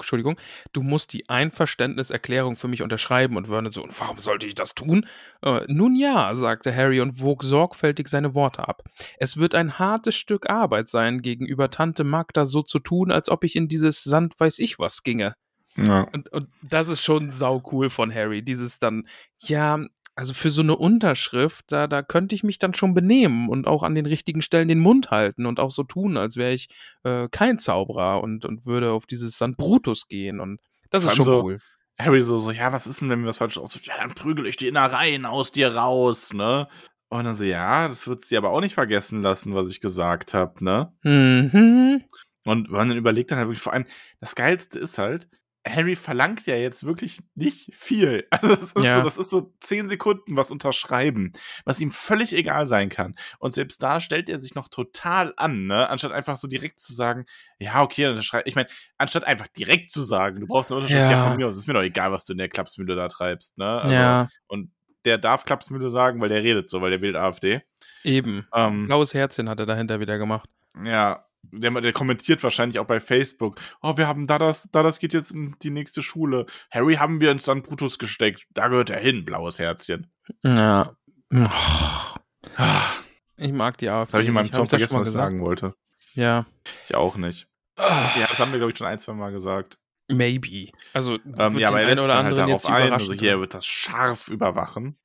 [0.00, 0.38] Entschuldigung,
[0.72, 4.74] du musst die Einverständniserklärung für mich unterschreiben und Vernon so, und warum sollte ich das
[4.74, 5.06] tun?
[5.42, 8.82] Äh, nun ja, sagte Harry und wog sorgfältig seine Worte ab.
[9.18, 13.44] Es wird ein hartes Stück Arbeit sein, gegenüber Tante Magda so zu tun, als ob
[13.44, 15.34] ich in dieses Sand weiß ich was ginge.
[15.76, 16.02] Ja.
[16.12, 18.42] Und, und das ist schon sau cool von Harry.
[18.42, 19.06] Dieses dann,
[19.38, 19.78] ja,
[20.16, 23.82] also für so eine Unterschrift, da, da könnte ich mich dann schon benehmen und auch
[23.82, 26.68] an den richtigen Stellen den Mund halten und auch so tun, als wäre ich
[27.04, 29.56] äh, kein Zauberer und, und würde auf dieses St.
[29.56, 30.40] Brutus gehen.
[30.40, 30.58] Und
[30.90, 31.58] das ist schon so- cool.
[31.98, 33.86] Harry so, so, ja, was ist denn, wenn mir was falsch aussieht?
[33.86, 36.68] Ja, dann prügel ich die Innereien aus dir raus, ne?
[37.08, 40.34] Und dann so, ja, das wird sie aber auch nicht vergessen lassen, was ich gesagt
[40.34, 40.92] habe, ne?
[41.04, 42.02] Mhm.
[42.44, 43.86] Und Vernon überlegt dann halt wirklich vor allem,
[44.20, 45.26] das Geilste ist halt,
[45.68, 48.26] Harry verlangt ja jetzt wirklich nicht viel.
[48.30, 48.98] Also das ist, Ja.
[48.98, 51.32] so, das ist so zehn Sekunden was unterschreiben,
[51.64, 53.14] was ihm völlig egal sein kann.
[53.38, 55.88] Und selbst da stellt er sich noch total an, ne?
[55.90, 57.24] Anstatt einfach so direkt zu sagen,
[57.58, 58.46] ja, okay, dann unterschreib.
[58.46, 61.10] Ich meine, anstatt einfach direkt zu sagen, du brauchst eine Unterschrift, ja.
[61.10, 61.28] Ja.
[61.28, 63.80] von mir aus, ist mir doch egal, was du in der Klapsmühle da treibst, ne?
[63.80, 64.70] Also, ja, Und
[65.04, 67.62] der darf Klapsmühle sagen, weil der redet so, weil der wählt AfD.
[68.04, 68.46] eben.
[68.54, 70.48] Ähm, Blaues Herzchen hat er dahinter wieder gemacht.
[70.84, 73.60] ja, der, der kommentiert wahrscheinlich auch bei Facebook.
[73.82, 76.46] Oh, wir haben da das, da das geht jetzt in die nächste Schule.
[76.70, 77.62] Harry haben wir ins St.
[77.62, 78.46] Brutus gesteckt.
[78.54, 80.10] Da gehört er hin, blaues Herzchen.
[80.42, 80.96] Ja.
[81.32, 82.14] Ah,
[83.38, 84.06] Ich mag die AfD.
[84.06, 84.52] Das habe ich in meinem.
[84.52, 85.74] Song vergessen, was ich sagen wollte.
[86.14, 86.46] Ja.
[86.88, 87.46] Ich auch nicht.
[87.78, 89.76] Ja, das haben wir, glaube ich, schon ein, zwei Mal gesagt.
[90.08, 90.70] Maybe.
[90.94, 92.92] Also, das Ähm, wird ja, aber er den lässt oder dann halt darauf jetzt ein.
[92.92, 94.96] Also hier wird das scharf überwachen.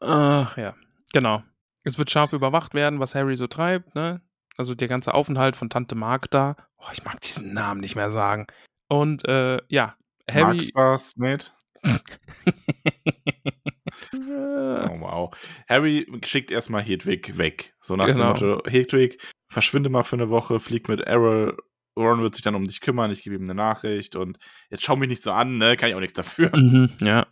[0.00, 0.74] Ach ja,
[1.12, 1.42] genau.
[1.82, 4.20] Es wird scharf überwacht werden, was Harry so treibt, ne?
[4.56, 6.56] Also der ganze Aufenthalt von Tante Magda.
[6.78, 8.46] Oh, ich mag diesen Namen nicht mehr sagen.
[8.88, 9.96] Und äh, ja,
[10.30, 10.56] Harry.
[10.56, 11.54] Magst das nicht?
[14.12, 15.30] Oh, wow.
[15.68, 17.74] Harry schickt erstmal Hedwig weg.
[17.80, 18.32] So nach Genau.
[18.34, 21.56] dem Motto, Hedwig, verschwinde mal für eine Woche, flieg mit Errol.
[21.96, 24.38] Ron wird sich dann um dich kümmern, ich gebe ihm eine Nachricht und
[24.68, 25.76] jetzt schau mich nicht so an, ne?
[25.76, 26.50] Kann ich auch nichts dafür.
[26.56, 27.26] Mhm, ja.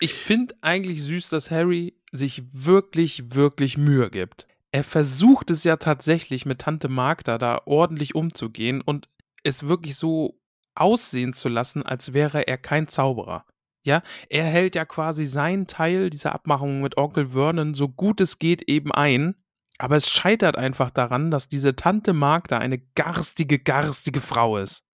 [0.00, 4.46] Ich finde eigentlich süß, dass Harry sich wirklich, wirklich Mühe gibt.
[4.72, 9.08] Er versucht es ja tatsächlich mit Tante Magda da ordentlich umzugehen und
[9.42, 10.40] es wirklich so
[10.76, 13.44] aussehen zu lassen, als wäre er kein Zauberer.
[13.84, 18.38] Ja, er hält ja quasi seinen Teil dieser Abmachung mit Onkel Vernon so gut es
[18.38, 19.34] geht eben ein.
[19.78, 24.84] Aber es scheitert einfach daran, dass diese Tante Magda eine garstige, garstige Frau ist.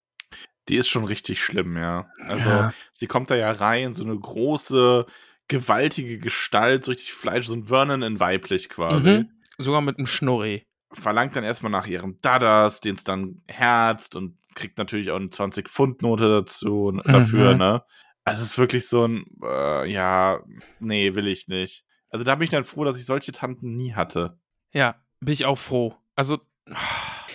[0.69, 2.09] Die ist schon richtig schlimm, ja.
[2.29, 2.73] Also, Ja.
[2.93, 5.07] sie kommt da ja rein, so eine große,
[5.49, 9.11] gewaltige Gestalt, so richtig Fleisch, so ein Vernon in weiblich quasi.
[9.11, 9.36] Mhm.
[9.59, 10.67] Sogar mit einem Schnurri.
[10.93, 15.27] Verlangt dann erstmal nach ihrem Dadas, den es dann herzt und kriegt natürlich auch eine
[15.29, 17.03] 20-Pfund-Note dazu, Mhm.
[17.13, 17.83] dafür, ne?
[18.25, 20.41] Also, es ist wirklich so ein, äh, ja,
[20.81, 21.85] nee, will ich nicht.
[22.11, 24.39] Also, da bin ich dann froh, dass ich solche Tanten nie hatte.
[24.73, 25.95] Ja, bin ich auch froh.
[26.17, 26.41] Also,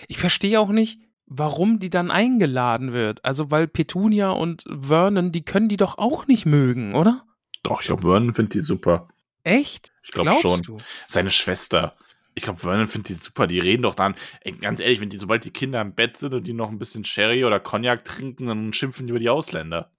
[0.08, 3.24] ich verstehe auch nicht, warum die dann eingeladen wird.
[3.24, 7.26] Also, weil Petunia und Vernon, die können die doch auch nicht mögen, oder?
[7.64, 9.08] Doch, ich glaube, Vernon findet die super.
[9.44, 9.92] Echt?
[10.04, 10.62] Ich glaube schon.
[10.62, 10.78] du?
[11.08, 11.96] Seine Schwester.
[12.34, 13.46] Ich glaube, Vernon findet die super.
[13.48, 16.34] Die reden doch dann, ey, ganz ehrlich, wenn die, sobald die Kinder im Bett sind
[16.34, 19.92] und die noch ein bisschen Sherry oder Cognac trinken, dann schimpfen die über die Ausländer.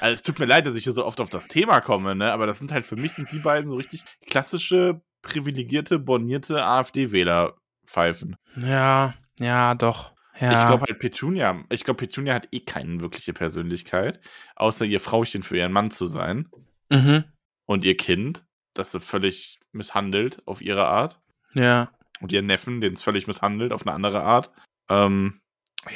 [0.00, 2.32] Also es tut mir leid, dass ich hier so oft auf das Thema komme, ne?
[2.32, 8.36] Aber das sind halt für mich sind die beiden so richtig klassische, privilegierte, bornierte AfD-Wähler-Pfeifen.
[8.56, 10.12] Ja, ja, doch.
[10.38, 10.60] Ja.
[10.62, 14.20] Ich glaube halt Petunia, ich glaube Petunia hat eh keine wirkliche Persönlichkeit,
[14.54, 16.48] außer ihr Frauchen für ihren Mann zu sein
[16.90, 17.24] Mhm.
[17.64, 21.20] und ihr Kind, das sie völlig misshandelt auf ihre Art.
[21.56, 21.90] Ja.
[22.20, 24.50] und ihren Neffen, den es völlig misshandelt, auf eine andere Art.
[24.88, 25.40] Ähm,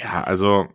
[0.02, 0.68] ja, also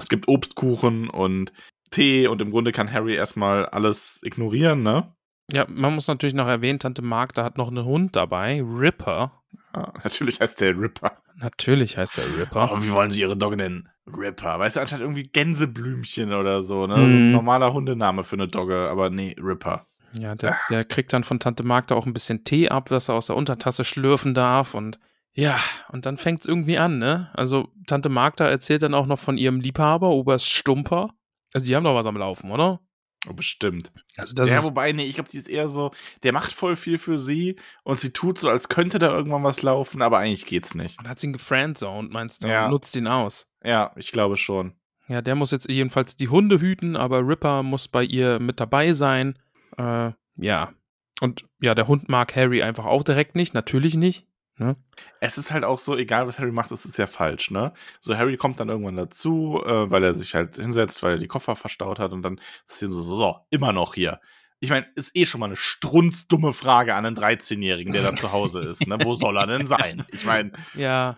[0.00, 1.52] es gibt Obstkuchen und
[1.90, 5.14] Tee und im Grunde kann Harry erstmal alles ignorieren, ne?
[5.52, 9.42] Ja, man muss natürlich noch erwähnen, Tante Magda hat noch einen Hund dabei, Ripper.
[9.74, 11.18] Ja, natürlich heißt der Ripper.
[11.36, 12.70] Natürlich heißt er Ripper.
[12.72, 13.88] Oh, wie wollen sie ihre Dogge nennen?
[14.06, 14.58] Ripper.
[14.58, 16.94] Weißt du, anstatt irgendwie Gänseblümchen oder so, ne?
[16.94, 17.22] So Mhm.
[17.28, 19.86] ein normaler Hundename für eine Dogge, aber nee, Ripper.
[20.14, 23.14] Ja, der, der kriegt dann von Tante Magda auch ein bisschen Tee ab, dass er
[23.14, 24.98] aus der Untertasse schlürfen darf und
[25.34, 27.30] ja, und dann fängt es irgendwie an, ne?
[27.32, 31.14] Also Tante Magda erzählt dann auch noch von ihrem Liebhaber, Oberst Stumper.
[31.54, 32.80] Also die haben doch was am Laufen, oder?
[33.28, 33.92] Oh, bestimmt.
[34.16, 36.98] Also das ja, wobei, nee, ich glaube, die ist eher so, der macht voll viel
[36.98, 40.74] für sie und sie tut so, als könnte da irgendwann was laufen, aber eigentlich geht's
[40.74, 40.98] nicht.
[40.98, 42.48] und hat sie ihn gefriendzoned, meinst du?
[42.48, 42.64] Ja.
[42.64, 43.46] Und nutzt ihn aus.
[43.64, 44.74] Ja, ich glaube schon.
[45.08, 48.92] Ja, der muss jetzt jedenfalls die Hunde hüten, aber Ripper muss bei ihr mit dabei
[48.92, 49.38] sein.
[49.76, 50.72] Äh, ja.
[51.20, 54.26] Und ja, der Hund mag Harry einfach auch direkt nicht, natürlich nicht.
[54.58, 54.76] Ne?
[55.20, 57.72] Es ist halt auch so, egal was Harry macht, es ist ja falsch, ne?
[58.00, 61.28] So, Harry kommt dann irgendwann dazu, äh, weil er sich halt hinsetzt, weil er die
[61.28, 64.20] Koffer verstaut hat und dann ist sie so, so, so, immer noch hier.
[64.60, 68.32] Ich meine, ist eh schon mal eine strunzdumme Frage an einen 13-Jährigen, der da zu
[68.32, 68.98] Hause ist, ne?
[69.02, 70.04] Wo soll er denn sein?
[70.12, 71.16] Ich meine, Ja,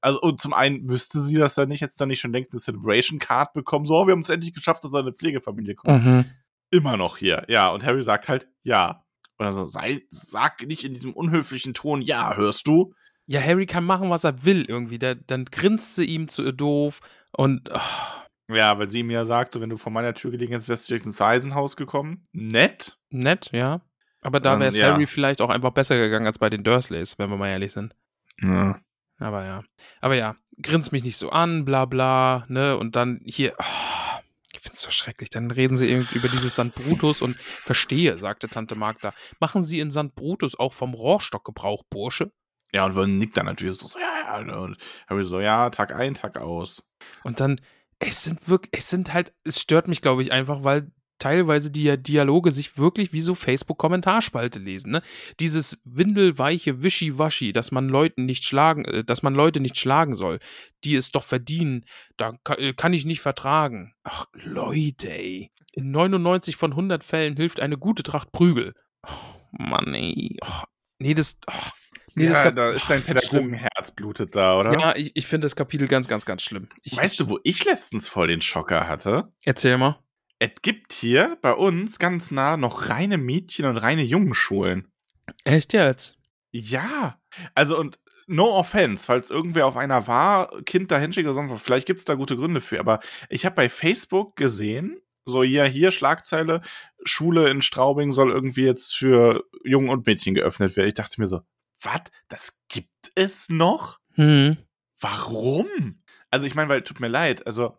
[0.00, 2.60] also und zum einen wüsste sie, dass er nicht jetzt dann nicht schon längst eine
[2.60, 5.74] Celebration Card bekommen, so, oh, wir haben es endlich geschafft, dass er in eine Pflegefamilie
[5.74, 6.04] kommt.
[6.04, 6.24] mhm.
[6.74, 7.44] Immer noch hier.
[7.46, 9.04] Ja, und Harry sagt halt, ja.
[9.38, 12.94] Und dann so, sei, sag nicht in diesem unhöflichen Ton, ja, hörst du?
[13.26, 14.98] Ja, Harry kann machen, was er will irgendwie.
[14.98, 19.52] Der, dann grinst sie ihm zu doof und ah, Ja, weil sie ihm ja sagt,
[19.52, 22.24] so, wenn du vor meiner Tür gelegen hättest, wärst du direkt ins Eisenhaus gekommen.
[22.32, 22.98] Nett.
[23.10, 23.80] nett, ja.
[24.20, 24.90] Aber da wäre es ja.
[24.90, 27.94] Harry vielleicht auch einfach besser gegangen als bei den Dursleys, wenn wir mal ehrlich sind.
[28.40, 28.80] Ja.
[29.18, 29.62] Aber ja.
[30.00, 32.76] Aber ja, grinst mich nicht so an, bla bla, ne?
[32.76, 34.13] Und dann hier, ah,
[34.64, 35.28] ich find's so schrecklich.
[35.28, 36.74] Dann reden sie irgendwie über dieses St.
[36.74, 39.12] Brutus und verstehe, sagte Tante Magda.
[39.38, 40.14] Machen Sie in St.
[40.14, 42.32] Brutus auch vom Rohrstock Gebrauch, Bursche?
[42.72, 44.56] Ja, und Vernon nickt dann natürlich so, so, ja, ja.
[44.56, 46.82] Und Harry so, ja, Tag ein, Tag aus.
[47.24, 47.60] Und dann,
[47.98, 51.96] es sind wirklich, es sind halt, es stört mich, glaube ich, einfach, weil teilweise die
[52.02, 54.90] Dialoge sich wirklich wie so Facebook-Kommentarspalte lesen.
[54.92, 55.02] Ne?
[55.40, 60.38] Dieses windelweiche Wischiwaschi, dass man Leuten nicht schlagen, äh, dass man Leute nicht schlagen soll,
[60.84, 61.84] die es doch verdienen,
[62.16, 63.92] da ka- äh, kann ich nicht vertragen.
[64.04, 65.50] Ach, Leute, ey.
[65.72, 68.74] In 99 von 100 Fällen hilft eine gute Tracht Prügel.
[69.06, 69.10] Oh,
[69.52, 70.36] Mann, ey.
[70.44, 70.62] Oh,
[70.98, 71.36] nee, das.
[71.48, 71.52] Oh,
[72.14, 73.16] nee, das ja, da ist dein schlimm.
[73.16, 74.78] Pädagogenherz blutet da, oder?
[74.78, 76.68] Ja, ich, ich finde das Kapitel ganz, ganz, ganz schlimm.
[76.82, 79.32] Ich, Weißt du, wo ich letztens voll den Schocker hatte?
[79.42, 79.98] Erzähl mal.
[80.44, 84.92] Es gibt hier bei uns ganz nah noch reine Mädchen- und reine Jungenschulen.
[85.44, 86.18] Echt jetzt?
[86.50, 87.18] Ja,
[87.54, 91.62] also und no offense, falls irgendwer auf einer war, Kind da hinschickt oder sonst was,
[91.62, 95.64] vielleicht gibt es da gute Gründe für, aber ich habe bei Facebook gesehen, so ja,
[95.64, 96.60] hier Schlagzeile,
[97.04, 100.88] Schule in Straubing soll irgendwie jetzt für Jungen und Mädchen geöffnet werden.
[100.88, 101.40] Ich dachte mir so,
[101.80, 102.02] was?
[102.28, 103.98] Das gibt es noch?
[104.12, 104.58] Hm.
[105.00, 106.02] Warum?
[106.30, 107.78] Also ich meine, weil tut mir leid, also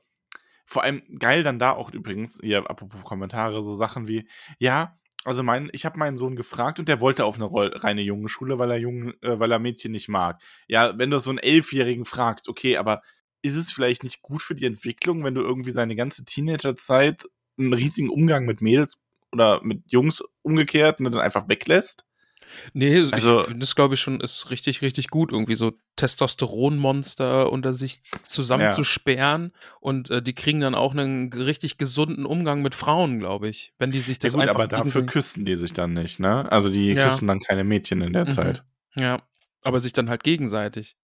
[0.66, 4.28] Vor allem geil dann da auch übrigens, ja, apropos Kommentare, so Sachen wie,
[4.60, 8.60] ja, also mein, ich habe meinen Sohn gefragt und der wollte auf eine reine Jungenschule,
[8.60, 10.42] weil er Jungen, äh, weil er Mädchen nicht mag.
[10.68, 13.02] Ja, wenn du so einen Elfjährigen fragst, okay, aber
[13.42, 17.26] ist es vielleicht nicht gut für die Entwicklung, wenn du irgendwie seine ganze Teenagerzeit
[17.58, 22.06] einen riesigen Umgang mit Mädels oder mit Jungs umgekehrt und dann einfach weglässt?
[22.74, 27.52] Nee, also ich finde das, glaube ich, schon ist richtig, richtig gut, irgendwie so Testosteronmonster
[27.52, 33.20] unter sich zusammenzusperren und äh, die kriegen dann auch einen richtig gesunden Umgang mit Frauen,
[33.20, 35.74] glaube ich, wenn die sich Ja das gut, einfach aber dafür gegenseitig- küssen die sich
[35.74, 36.52] dann nicht, ne?
[36.52, 37.10] Also die Ja.
[37.10, 38.30] küssen dann keine Mädchen in der Mhm.
[38.32, 38.64] Zeit.
[38.98, 39.22] Ja,
[39.64, 40.96] aber sich dann halt gegenseitig.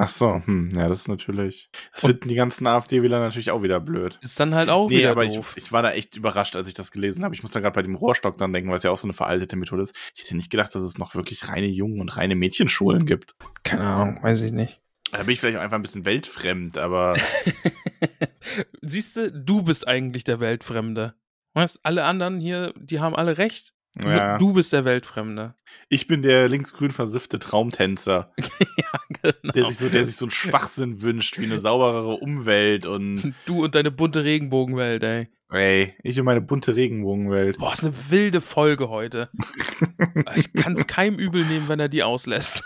[0.00, 1.70] Ach so, hm, ja, das ist natürlich.
[1.92, 4.16] Das Und- finden die ganzen AfD-Wähler natürlich auch wieder blöd.
[4.22, 5.54] Ist dann halt auch Nee, wieder aber ich, doof.
[5.56, 7.34] ich war da echt überrascht, als ich das gelesen habe.
[7.34, 9.12] Ich muss da gerade bei dem Rohrstock dann denken, weil es ja auch so eine
[9.12, 9.96] veraltete Methode ist.
[10.14, 13.34] Ich hätte nicht gedacht, dass es noch wirklich reine Jungen- und reine Mädchenschulen gibt.
[13.64, 14.80] Keine Ahnung, weiß ich nicht.
[15.10, 17.14] Da bin ich vielleicht auch einfach ein bisschen weltfremd, aber
[18.82, 21.14] Siehst du, du bist eigentlich der Weltfremde.
[21.54, 23.74] Weißt, alle anderen hier, die haben alle recht.
[24.04, 25.54] Ja, Du bist der Weltfremde.
[25.88, 29.52] ich bin der linksgrün versiffte Traumtänzer, ja, genau.
[29.52, 33.64] der sich so, der sich so einen Schwachsinn wünscht, wie eine sauberere Umwelt und du
[33.64, 35.28] und deine bunte Regenbogenwelt, ey.
[35.50, 37.58] ey, ich und meine bunte Regenbogenwelt.
[37.58, 39.30] Boah, ist eine wilde Folge heute.
[40.36, 42.62] ich kann es keinem übel nehmen, wenn er die auslässt.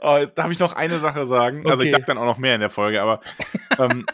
[0.00, 1.66] Oh, darf ich noch eine Sache sagen?
[1.68, 1.98] Also ich Okay.
[2.00, 3.20] sag dann auch noch mehr in der Folge, aber
[3.78, 4.06] ähm,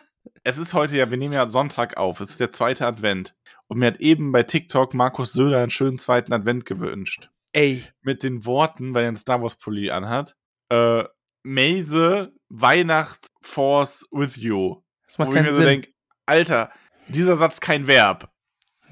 [0.42, 3.34] es ist heute ja, wir nehmen ja Sonntag auf, es ist der zweite Advent.
[3.74, 7.28] Und mir hat eben bei TikTok Markus Söder einen schönen zweiten Advent gewünscht.
[7.52, 7.82] Ey.
[8.02, 10.36] Mit den Worten, weil er einen Star Wars Pulli anhat,
[10.68, 11.02] äh,
[11.42, 14.80] Maze, Weihnacht, Force with you.
[15.08, 15.68] Das macht Wo ich mir keinen so Sinn.
[15.68, 15.88] denke,
[16.24, 16.70] Alter,
[17.08, 18.30] dieser Satz kein Verb.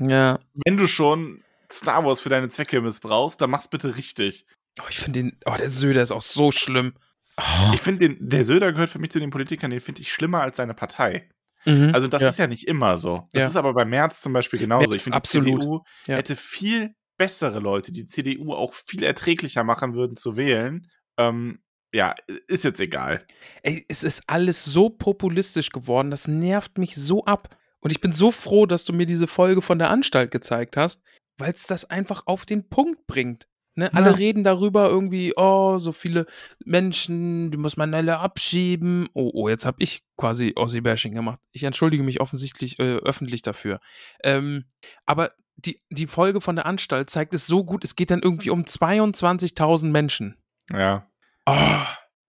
[0.01, 0.41] ja.
[0.67, 4.47] Wenn du schon Star Wars für deine Zwecke missbrauchst, dann mach's bitte richtig.
[4.81, 5.39] Oh, ich finde den.
[5.47, 6.95] Oh, der Söder ist auch so schlimm.
[7.39, 7.71] Oh.
[7.73, 10.41] Ich finde, den- der Söder gehört für mich zu den Politikern, den finde ich schlimmer
[10.43, 11.29] als seine Partei.
[11.65, 11.91] Mhm.
[11.95, 12.29] Also das ja.
[12.29, 13.29] ist ja nicht immer so.
[13.33, 13.49] Das Ja.
[13.49, 14.89] ist aber bei Merz zum Beispiel genauso.
[14.91, 15.63] Merz, ich finde, die absolut.
[15.63, 16.17] CDU Ja.
[16.17, 20.87] hätte viel bessere Leute, die CDU auch viel erträglicher machen würden zu wählen.
[21.19, 21.61] Ähm,
[21.95, 22.15] ja,
[22.49, 23.27] ist jetzt egal.
[23.63, 27.55] Ey, es ist alles so populistisch geworden, das nervt mich so ab.
[27.81, 31.03] Und ich bin so froh, dass du mir diese Folge von der Anstalt gezeigt hast,
[31.39, 33.47] weil es das einfach auf den Punkt bringt.
[33.75, 33.93] Ne?
[33.95, 34.17] Alle Ja.
[34.17, 36.27] reden darüber irgendwie, oh, so viele
[36.65, 39.09] Menschen, die muss man alle abschieben.
[39.15, 41.41] Oh, oh, jetzt habe ich quasi Ossi-Bashing gemacht.
[41.53, 43.81] Ich entschuldige mich offensichtlich äh, öffentlich dafür.
[44.25, 44.65] Ähm,
[45.07, 48.51] aber die, die Folge von der Anstalt zeigt es so gut, es geht dann irgendwie
[48.51, 50.37] um 22.000 Menschen.
[50.73, 51.07] Ja.
[51.47, 51.57] Oh,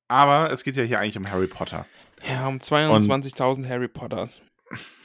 [0.08, 1.86] Aber es geht ja hier eigentlich um Harry Potter.
[2.28, 4.44] ja, um 22.000 Harry Potters.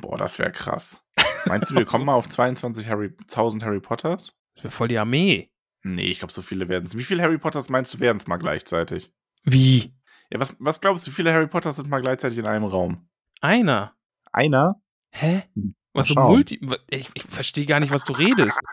[0.00, 1.02] Boah, das wäre krass.
[1.46, 4.32] Meinst du, wir kommen mal auf 22 Harry, 1000 Harry Potters?
[4.54, 5.50] Das wäre voll die Armee.
[5.94, 6.96] Nee, ich glaube, so viele werden es.
[6.96, 9.12] Wie viele Harry Potters meinst du, werden es mal gleichzeitig?
[9.44, 9.94] Wie?
[10.30, 13.08] Ja, was, was glaubst du, wie viele Harry Potters sind mal gleichzeitig in einem Raum?
[13.40, 13.94] Einer.
[14.32, 14.82] Einer?
[15.10, 15.44] Hä?
[15.54, 16.32] Hm, Was so schauen.
[16.32, 16.60] Multi.
[16.90, 18.58] Ich, ich verstehe gar nicht, was du redest.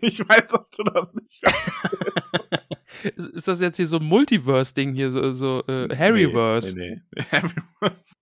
[0.00, 3.04] Ich weiß, dass du das nicht weißt.
[3.16, 6.74] ist, ist das jetzt hier so ein Multiverse-Ding hier, so, so äh, Harryverse?
[6.74, 7.22] Nee, nee, nee.
[7.30, 8.16] Harryverse.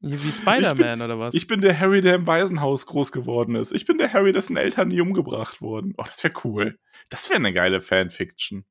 [0.00, 1.34] Wie Spider-Man oder was?
[1.34, 3.72] Ich bin der Harry, der im Waisenhaus groß geworden ist.
[3.72, 5.94] Ich bin der Harry, dessen Eltern nie umgebracht wurden.
[5.96, 6.78] Oh, das wäre cool.
[7.10, 8.64] Das wäre eine geile Fanfiction.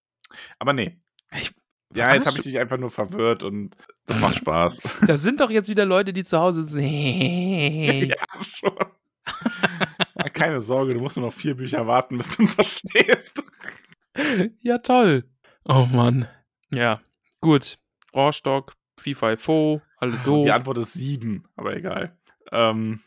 [0.60, 1.00] Aber nee.
[1.40, 1.52] Ich-
[1.96, 4.82] ja, jetzt habe ich dich einfach nur verwirrt und das macht Spaß.
[5.08, 6.82] da sind doch jetzt wieder Leute, die zu Hause sind.
[6.82, 8.10] Hey.
[8.10, 8.74] ja, schon.
[10.34, 13.42] Keine Sorge, du musst nur noch vier Bücher warten, bis du ihn verstehst.
[14.62, 15.24] ja, toll.
[15.66, 16.28] Oh Mann.
[16.74, 17.02] Ja,
[17.42, 17.78] gut.
[18.14, 19.36] Rohrstock, FIFA,
[19.98, 20.46] alle doof.
[20.46, 22.16] Die Antwort ist sieben, aber egal.
[22.52, 23.02] Ähm,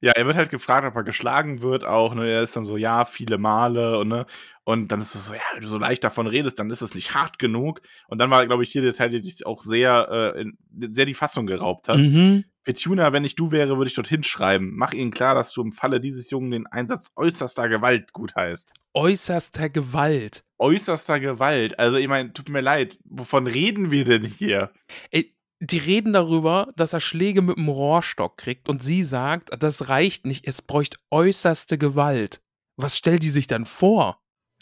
[0.00, 2.14] ja, er wird halt gefragt, ob er geschlagen wird auch.
[2.14, 2.30] Ne?
[2.30, 3.98] Er ist dann so, ja, viele Male.
[3.98, 4.26] Und, ne?
[4.64, 6.94] und dann ist es so, ja, wenn du so leicht davon redest, dann ist es
[6.94, 7.80] nicht hart genug.
[8.06, 10.58] Und dann war, glaube ich, hier der Teil, der dich auch sehr, äh, in,
[10.92, 11.98] sehr die Fassung geraubt hat.
[11.98, 12.44] Mhm.
[12.68, 14.72] Petuna, wenn ich du wäre, würde ich dorthin schreiben.
[14.74, 18.74] Mach ihnen klar, dass du im Falle dieses Jungen den Einsatz äußerster Gewalt gut heißt.
[18.92, 20.44] Äußerster Gewalt.
[20.58, 21.78] Äußerster Gewalt.
[21.78, 24.70] Also, ich meine, tut mir leid, wovon reden wir denn hier?
[25.10, 29.88] Ey, die reden darüber, dass er Schläge mit dem Rohrstock kriegt und sie sagt, das
[29.88, 32.42] reicht nicht, es bräuchte äußerste Gewalt.
[32.76, 34.20] Was stellt die sich dann vor?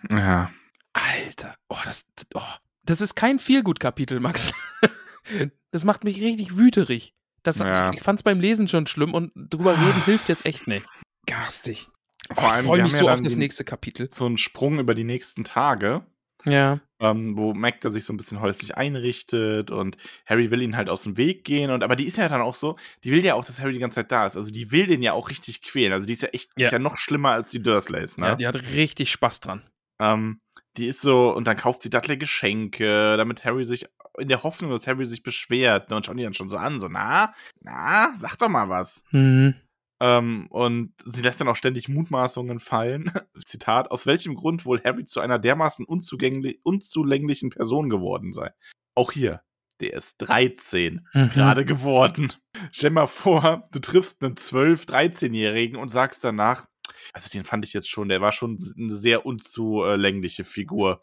[0.08, 0.52] Ja.
[0.92, 4.52] Alter, oh, das, oh, das ist kein Feelgood-Kapitel, Max.
[5.72, 7.15] das macht mich richtig wüterig.
[7.46, 7.92] Das, Ja.
[7.92, 10.86] Ich fand's beim Lesen schon schlimm und drüber reden hilft jetzt echt nicht.
[11.26, 11.88] Garstig.
[12.32, 14.08] Vor allem, ich freue mich so ja auf das nächste Kapitel.
[14.10, 16.04] So ein Sprung über die nächsten Tage.
[16.48, 16.78] Ja.
[17.00, 20.88] ähm, wo Mac da sich so ein bisschen häuslich einrichtet und Harry will ihn halt
[20.88, 23.34] aus dem Weg gehen und aber die ist ja dann auch so, die will ja
[23.34, 24.36] auch, dass Harry die ganze Zeit da ist.
[24.36, 25.92] Also die will den ja auch richtig quälen.
[25.92, 26.66] Also die ist ja echt, die Ja.
[26.68, 28.26] ist ja noch schlimmer als die Dursleys, ne?
[28.28, 29.62] ja, die hat richtig Spaß dran.
[30.00, 30.38] ähm,
[30.76, 33.86] die ist so, und dann kauft sie Dudley Geschenke, damit Harry sich
[34.18, 35.90] in der Hoffnung, dass Harry sich beschwert.
[35.90, 35.96] Ne?
[35.96, 39.04] Und schauen die dann schon so an, so, na, na, sag doch mal was.
[39.10, 39.54] Mhm.
[39.98, 43.10] Ähm, und sie lässt dann auch ständig Mutmaßungen fallen.
[43.46, 48.50] Zitat, aus welchem Grund wohl Harry zu einer dermaßen unzugänglich, unzulänglichen Person geworden sei.
[48.94, 49.40] Auch hier,
[49.80, 51.30] der ist 13 Mhm.
[51.30, 52.32] gerade geworden.
[52.72, 56.66] Stell mal vor, du triffst einen 12-, 13-Jährigen und sagst danach,
[57.12, 61.00] also den fand ich jetzt schon, der war schon eine sehr unzulängliche Figur,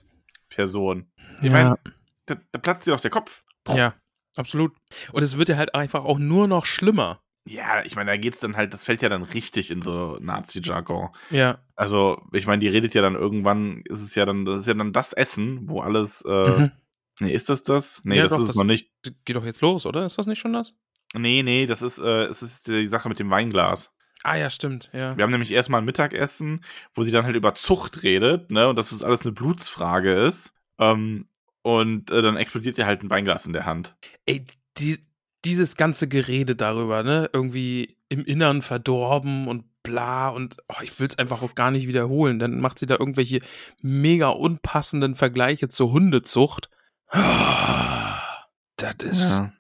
[0.50, 1.08] Person.
[1.42, 1.52] Ich Ja.
[1.52, 1.78] meine,
[2.26, 3.44] da, da platzt dir doch der Kopf.
[3.74, 3.94] Ja,
[4.36, 4.74] absolut.
[5.12, 7.22] Und es wird ja halt einfach auch nur noch schlimmer.
[7.46, 11.10] Ja, ich meine, da geht's dann halt, das fällt ja dann richtig in so Nazi-Jargon.
[11.30, 11.60] Ja.
[11.76, 14.74] Also, ich meine, die redet ja dann irgendwann, ist es ja dann, das ist ja
[14.76, 16.72] dann das Essen, wo alles, äh, Mhm.
[17.20, 18.02] nee, ist das das?
[18.06, 18.92] Nee, Ja, das doch, ist es noch nicht.
[19.26, 20.06] Geht doch jetzt los, oder?
[20.06, 20.74] Ist das nicht schon das?
[21.16, 23.94] Nee, nee, das ist, äh, es ist die Sache mit dem Weinglas.
[24.24, 25.18] Ah ja, stimmt, ja.
[25.18, 26.64] Wir haben nämlich erstmal ein Mittagessen,
[26.96, 30.54] wo sie dann halt über Zucht redet, ne, und dass das alles eine Blutsfrage ist.
[30.80, 31.28] Ähm,
[31.64, 33.96] und äh, dann explodiert ihr halt ein Weinglas in der Hand.
[34.26, 34.46] Ey,
[34.78, 35.00] die,
[35.46, 37.30] dieses ganze Gerede darüber, ne?
[37.34, 41.88] Irgendwie im Innern verdorben und bla und oh, ich will es einfach auch gar nicht
[41.88, 42.40] wiederholen.
[42.40, 43.42] Dann macht sie da irgendwelche
[43.82, 46.70] mega unpassenden Vergleiche zur Hundezucht.
[47.10, 48.22] Ah,
[48.78, 49.38] Das ist.
[49.40, 49.54] Ja.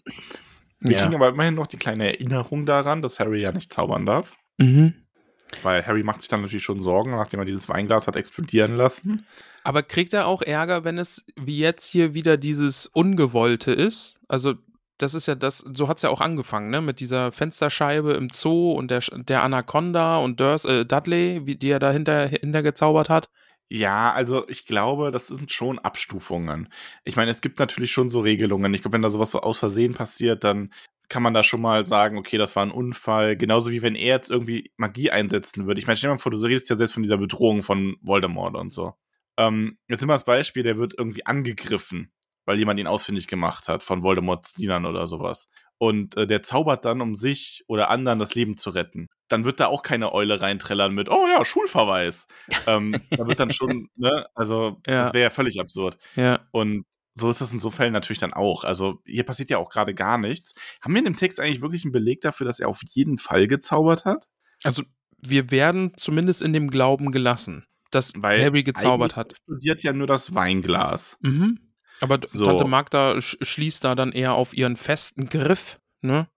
[0.79, 1.01] Wir Ja.
[1.03, 4.35] kriegen aber immerhin noch die kleine Erinnerung daran, dass Harry ja nicht zaubern darf.
[4.57, 5.02] Mhm.
[5.61, 9.25] Weil Harry macht sich dann natürlich schon Sorgen, nachdem er dieses Weinglas hat explodieren lassen.
[9.63, 14.19] Aber kriegt er auch Ärger, wenn es wie jetzt hier wieder dieses Ungewollte ist?
[14.27, 14.55] Also,
[14.97, 16.81] das ist ja das, so hat es ja auch angefangen, ne?
[16.81, 21.69] Mit dieser Fensterscheibe im Zoo und der, der Anaconda und Durs, äh, Dudley, wie, die
[21.69, 23.27] er dahinter hinter gezaubert hat.
[23.69, 26.69] Ja, also ich glaube, das sind schon Abstufungen.
[27.05, 28.73] Ich meine, es gibt natürlich schon so Regelungen.
[28.73, 30.71] Ich glaube, wenn da sowas so aus Versehen passiert, dann
[31.09, 33.35] kann man da schon mal sagen, okay, das war ein Unfall.
[33.37, 35.79] Genauso wie wenn er jetzt irgendwie Magie einsetzen würde.
[35.79, 38.55] Ich meine, stell dir mal vor, du redest ja selbst von dieser Bedrohung von Voldemort
[38.55, 38.93] und so.
[39.37, 42.11] Ähm, jetzt nimm mal das Beispiel, der wird irgendwie angegriffen,
[42.45, 45.49] weil jemand ihn ausfindig gemacht hat von Voldemorts Dienern oder sowas.
[45.79, 49.09] Und äh, der zaubert dann, um sich oder anderen das Leben zu retten.
[49.27, 52.27] Dann wird da auch keine Eule reinträllern mit, oh ja, Schulverweis.
[52.67, 54.99] ähm, da wird dann schon, ne, also Ja.
[54.99, 55.97] das wäre ja völlig absurd.
[56.15, 56.39] Ja.
[56.51, 58.63] Und so ist es in so Fällen natürlich dann auch.
[58.63, 60.55] Also hier passiert ja auch gerade gar nichts.
[60.81, 63.47] Haben wir in dem Text eigentlich wirklich einen Beleg dafür, dass er auf jeden Fall
[63.47, 64.27] gezaubert hat?
[64.63, 64.83] Also,
[65.25, 69.29] wir werden zumindest in dem Glauben gelassen, dass Weil Harry gezaubert hat.
[69.31, 71.17] explodiert ja nur das Weinglas.
[71.21, 71.59] Mhm.
[72.01, 72.45] Aber So.
[72.45, 76.27] Tante Magda sch schließt da dann eher auf ihren festen Griff, ne?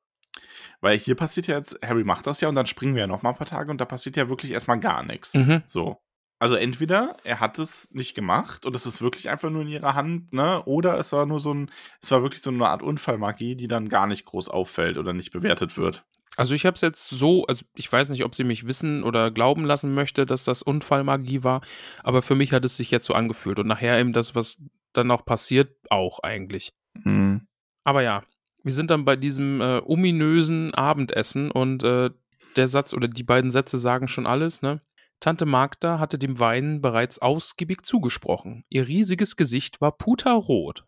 [0.80, 3.22] Weil hier passiert ja jetzt, Harry macht das ja und dann springen wir ja noch
[3.22, 5.34] mal ein paar Tage und da passiert ja wirklich erstmal gar nichts.
[5.34, 5.62] Mhm.
[5.66, 5.96] So.
[6.38, 9.94] Also entweder er hat es nicht gemacht und es ist wirklich einfach nur in ihrer
[9.94, 10.62] Hand, ne?
[10.64, 11.70] Oder es war nur so ein,
[12.02, 15.32] es war wirklich so eine Art Unfallmagie, die dann gar nicht groß auffällt oder nicht
[15.32, 16.04] bewertet wird.
[16.36, 19.30] Also ich habe es jetzt so, also ich weiß nicht, ob sie mich wissen oder
[19.30, 21.62] glauben lassen möchte, dass das Unfallmagie war,
[22.02, 24.58] aber für mich hat es sich jetzt so angefühlt und nachher eben das, was
[24.92, 26.74] dann auch passiert, auch eigentlich.
[27.02, 27.46] Hm.
[27.84, 28.22] Aber ja,
[28.62, 32.10] wir sind dann bei diesem äh, ominösen Abendessen und äh,
[32.56, 34.82] der Satz oder die beiden Sätze sagen schon alles, ne?
[35.20, 38.64] Tante Magda hatte dem Wein bereits ausgiebig zugesprochen.
[38.68, 40.84] Ihr riesiges Gesicht war puterrot.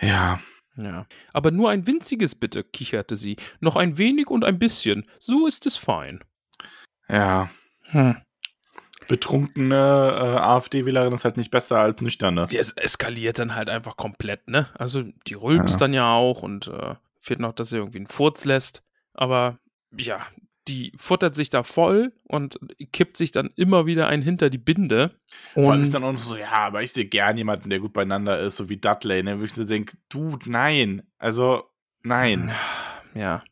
[0.00, 0.40] Ja.
[0.76, 1.06] Ja.
[1.32, 3.36] Aber nur ein winziges bitte, kicherte sie.
[3.60, 5.06] Noch ein wenig und ein bisschen.
[5.18, 6.20] So ist es fein.
[7.08, 7.50] Ja.
[7.82, 8.16] Hm.
[9.08, 12.46] Betrunkene äh, AfD-Wählerin ist halt nicht besser als nüchterne.
[12.46, 14.68] Die es eskaliert dann halt einfach komplett, ne?
[14.78, 15.78] Also die rülpst Ja.
[15.80, 18.82] dann ja auch und äh, fehlt noch, dass sie irgendwie einen Furz lässt.
[19.12, 19.58] Aber
[19.98, 20.24] ja,
[20.68, 22.58] die futtert sich da voll und
[22.92, 25.10] kippt sich dann immer wieder ein hinter die Binde.
[25.54, 27.92] Vor allem Und ist dann auch so, ja, aber ich sehe gern jemanden, der gut
[27.92, 29.40] beieinander ist, so wie Dudley, ne?
[29.40, 31.02] Wo ich so denke, Dude, nein.
[31.18, 31.64] Also,
[32.02, 32.52] nein.
[33.14, 33.42] ja,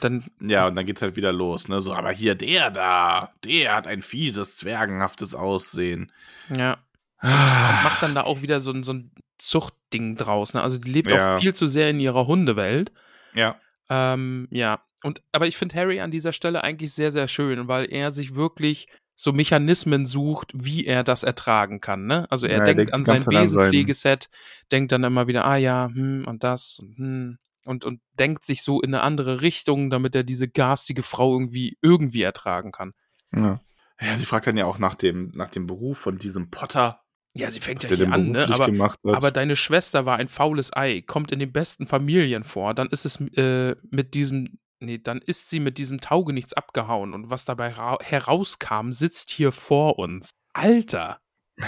[0.00, 1.80] dann Ja, und dann geht's halt wieder los, ne?
[1.80, 6.12] So, aber hier, der da, der hat ein fieses, zwergenhaftes Aussehen.
[6.56, 6.78] ja,
[7.22, 7.28] und
[7.84, 10.54] macht dann da auch wieder so, ein- so ein Zuchtding draus.
[10.54, 10.62] Ne?
[10.62, 11.34] Also die lebt Ja.
[11.36, 12.92] auch viel zu sehr in ihrer Hundewelt.
[13.34, 13.56] Ja.
[13.88, 17.92] Ähm, ja, und aber ich finde Harry an dieser Stelle eigentlich sehr, sehr schön, weil
[17.92, 18.86] er sich wirklich
[19.16, 22.06] so Mechanismen sucht, wie er das ertragen kann.
[22.06, 22.26] Ne?
[22.30, 24.30] Also er Ja, denkt denkt an sein Besenpflegeset,
[24.72, 28.62] denkt dann immer wieder, ah ja, hm, und das und hm, und, und denkt sich
[28.62, 32.94] so in eine andere Richtung, damit er diese garstige Frau irgendwie irgendwie ertragen kann.
[33.32, 33.60] ja.
[34.02, 37.02] Ja, sie fragt dann ja auch nach dem, nach dem Beruf von diesem Potter,
[37.34, 38.48] Ja, sie fängt ja hier an, ne?
[38.50, 42.88] Aber, aber deine Schwester war ein faules Ei, kommt in den besten Familien vor, dann
[42.88, 47.44] ist es äh, mit diesem, nee, dann ist sie mit diesem Taugenichts abgehauen und was
[47.44, 50.30] dabei ra herauskam, sitzt hier vor uns.
[50.52, 51.20] Alter!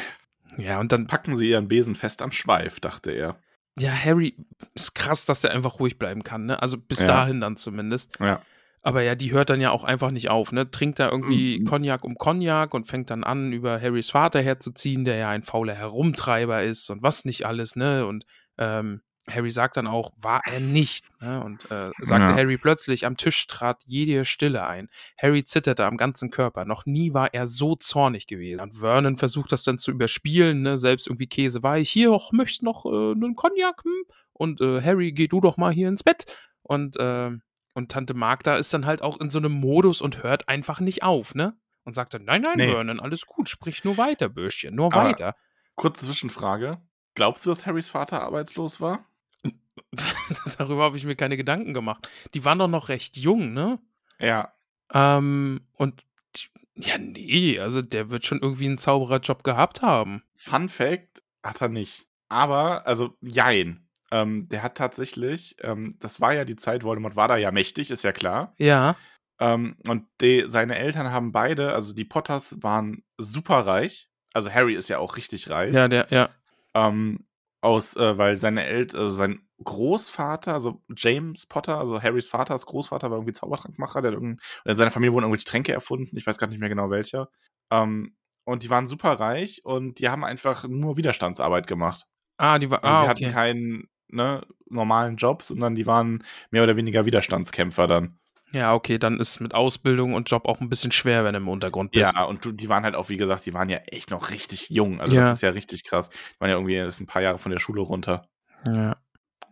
[0.58, 3.38] Ja, und dann, Packen sie ihren Besen fest am Schweif, dachte er.
[3.78, 4.36] ja, Harry,
[4.74, 6.60] ist krass, dass der einfach ruhig bleiben kann, ne?
[6.60, 7.06] Also bis Ja.
[7.06, 8.18] dahin dann zumindest.
[8.20, 8.42] Ja.
[8.82, 10.70] Aber ja, die hört dann ja auch einfach nicht auf, ne?
[10.70, 11.64] Trinkt da irgendwie Mhm.
[11.64, 15.74] Cognac um Cognac und fängt dann an, über Harrys Vater herzuziehen, der ja ein fauler
[15.74, 18.04] Herumtreiber ist und was nicht alles, ne?
[18.04, 18.26] Und
[18.58, 19.00] ähm,
[19.30, 21.04] Harry sagt dann auch, war er nicht.
[21.20, 21.42] Ne?
[21.44, 22.36] Und äh, sagte Ja.
[22.36, 24.88] Harry plötzlich, am Tisch trat jede Stille ein.
[25.20, 26.64] Harry zitterte am ganzen Körper.
[26.64, 28.60] Noch nie war er so zornig gewesen.
[28.60, 30.76] Und Vernon versucht das dann zu überspielen, ne?
[30.76, 31.88] selbst irgendwie käseweich.
[31.90, 33.84] Hier, och, möchtest noch äh, einen Cognac?
[33.84, 34.04] Hm?
[34.32, 36.24] Und äh, Harry, geh du doch mal hier ins Bett.
[36.62, 37.30] Und, äh,
[37.74, 41.04] und Tante Magda ist dann halt auch in so einem Modus und hört einfach nicht
[41.04, 41.56] auf, ne?
[41.84, 42.70] Und sagt dann, nein, nein, Nee.
[42.72, 45.34] Vernon, alles gut, sprich nur weiter, Bürschchen, nur Aber- weiter.
[45.74, 46.80] Kurze Zwischenfrage.
[47.14, 49.06] Glaubst du, dass Harrys Vater arbeitslos war?
[50.59, 52.09] Darüber habe ich mir keine Gedanken gemacht.
[52.34, 53.78] Die waren doch noch recht jung, ne?
[54.18, 54.53] Ja.
[54.93, 56.05] Ähm, und
[56.74, 60.22] ja, nee, also der wird schon irgendwie einen Zaubererjob gehabt haben.
[60.36, 62.07] Fun Fact hat er nicht.
[62.28, 63.88] Aber, also, jein.
[64.11, 67.90] Ähm, der hat tatsächlich, ähm, das war ja die Zeit, Voldemort war da ja mächtig,
[67.90, 68.55] ist ja klar.
[68.59, 68.97] Ja.
[69.38, 74.09] Ähm, und die, seine Eltern haben beide, also die Potters waren super reich.
[74.34, 75.74] Also Harry ist ja auch richtig reich.
[75.74, 76.30] Ja, der, ja.
[76.74, 77.26] Ähm,
[77.61, 83.10] aus, äh, weil seine Eltern, also sein Großvater, also James Potter, also Harrys Vaters Großvater
[83.10, 86.60] war irgendwie Zaubertrankmacher, der in seiner Familie wurden irgendwelche Tränke erfunden, ich weiß gar nicht
[86.60, 87.28] mehr genau welcher.
[87.70, 92.06] Ähm, und die waren super reich und die haben einfach nur Widerstandsarbeit gemacht.
[92.38, 93.32] Ah, die war, Also ah, die hatten okay.
[93.32, 98.18] keinen ne, normalen Job, sondern die waren mehr oder weniger Widerstandskämpfer dann.
[98.52, 101.48] Ja, okay, dann ist mit Ausbildung und Job auch ein bisschen schwer, wenn du im
[101.48, 102.12] Untergrund bist.
[102.14, 105.00] Ja, und die waren halt auch, wie gesagt, die waren ja echt noch richtig jung.
[105.00, 105.22] Also Ja.
[105.22, 106.10] das ist ja richtig krass.
[106.10, 108.28] Die waren ja irgendwie sind ein paar Jahre von der Schule runter.
[108.66, 108.96] Ja.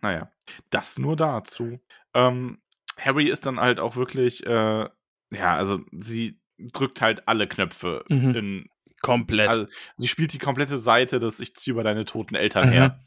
[0.02, 0.30] Naja,
[0.70, 1.78] das nur dazu.
[2.14, 2.60] Ähm,
[2.98, 4.88] Harry ist dann halt auch wirklich, äh,
[5.32, 8.34] ja, also sie drückt halt alle Knöpfe Mhm.
[8.34, 8.68] in,
[9.02, 9.48] Komplett.
[9.48, 12.72] also sie spielt die komplette Seite des Ich ziehe über deine toten Eltern Mhm.
[12.72, 13.04] her.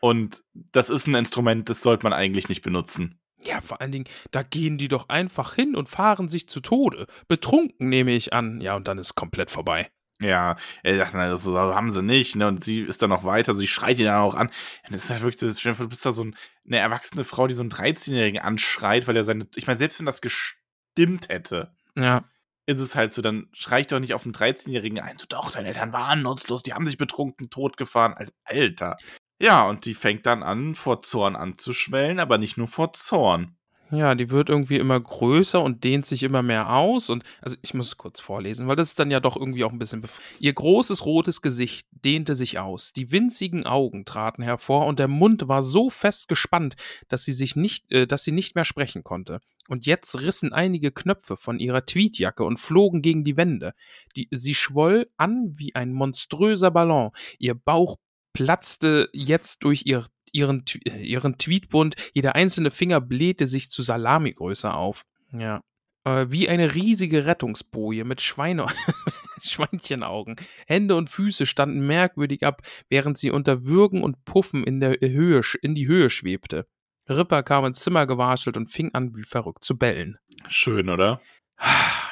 [0.00, 3.18] Und das ist ein Instrument, das sollte man eigentlich nicht benutzen.
[3.44, 7.06] ja, vor allen Dingen, da gehen die doch einfach hin und fahren sich zu Tode.
[7.28, 8.60] Betrunken nehme ich an.
[8.60, 9.88] Ja, und dann ist komplett vorbei.
[10.20, 12.48] Ja, er sagt, na, das so haben sie nicht, ne?
[12.48, 14.46] Und sie ist dann noch weiter, sie schreit ihn dann auch an.
[14.48, 16.36] Und das ist halt wirklich so, du bist da so ein,
[16.66, 19.46] eine erwachsene Frau, die so einen 13-Jährigen anschreit, weil er seine.
[19.56, 22.24] Ich meine, selbst wenn das gestimmt hätte, Ja.
[22.66, 25.18] ist es halt so, dann schrei ich doch nicht auf einen 13-Jährigen ein.
[25.18, 28.14] So, doch, deine Eltern waren nutzlos, die haben sich betrunken totgefahren.
[28.14, 28.96] Also, Alter.
[29.38, 33.55] Ja, und die fängt dann an, vor Zorn anzuschwellen, aber nicht nur vor Zorn.
[33.92, 37.08] Ja, die wird irgendwie immer größer und dehnt sich immer mehr aus.
[37.08, 39.70] Und also ich muss es kurz vorlesen, weil das ist dann ja doch irgendwie auch
[39.70, 40.02] ein bisschen.
[40.40, 42.92] Ihr großes rotes Gesicht dehnte sich aus.
[42.92, 46.74] Die winzigen Augen traten hervor und der Mund war so fest gespannt,
[47.08, 49.40] dass sie sich nicht, äh, dass sie nicht mehr sprechen konnte.
[49.68, 53.72] Und jetzt rissen einige Knöpfe von ihrer Tweedjacke und flogen gegen die Wände.
[54.16, 57.10] Die, sie schwoll an wie ein monströser Ballon.
[57.38, 57.96] Ihr Bauch
[58.32, 60.04] platzte jetzt durch ihr,
[60.36, 61.96] ihren, äh, ihren Tweetbund.
[62.12, 65.02] Jeder einzelne Finger blähte sich zu Salamigröße auf.
[65.32, 65.62] Ja.
[66.04, 68.66] Äh, wie eine riesige Rettungsboje mit Schweine
[69.42, 70.36] Schweinchenaugen.
[70.66, 75.40] Hände und Füße standen merkwürdig ab, während sie unter Würgen und Puffen in, der Höhe,
[75.40, 76.66] sch- in die Höhe schwebte.
[77.08, 80.18] Ripper kam ins Zimmer gewaschelt und fing an, wie verrückt zu bellen.
[80.48, 81.20] Schön, oder?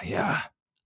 [0.04, 0.42] Ja,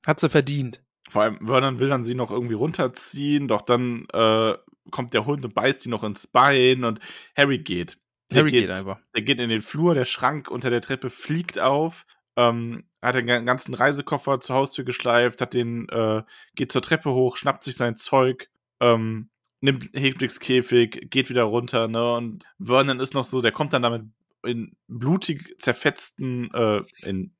[0.07, 0.80] hat sie verdient.
[1.11, 4.55] Vor allem, Vernon will dann sie noch irgendwie runterziehen, doch dann äh,
[4.91, 7.01] kommt der Hund und beißt sie noch ins Bein und
[7.36, 7.99] Harry geht.
[8.30, 8.99] Der Harry geht einfach.
[9.14, 12.05] Der geht in den Flur, der Schrank unter der Treppe fliegt auf,
[12.36, 16.22] ähm, hat den ga- ganzen Reisekoffer zur Haustür geschleift, hat den, äh,
[16.55, 19.30] geht zur Treppe hoch, schnappt sich sein Zeug, ähm,
[19.61, 22.14] nimmt Hedwigs Käfig, geht wieder runter, ne?
[22.14, 24.03] Und Vernon ist noch so, der kommt dann damit
[24.45, 27.34] in blutig zerfetzten, äh, in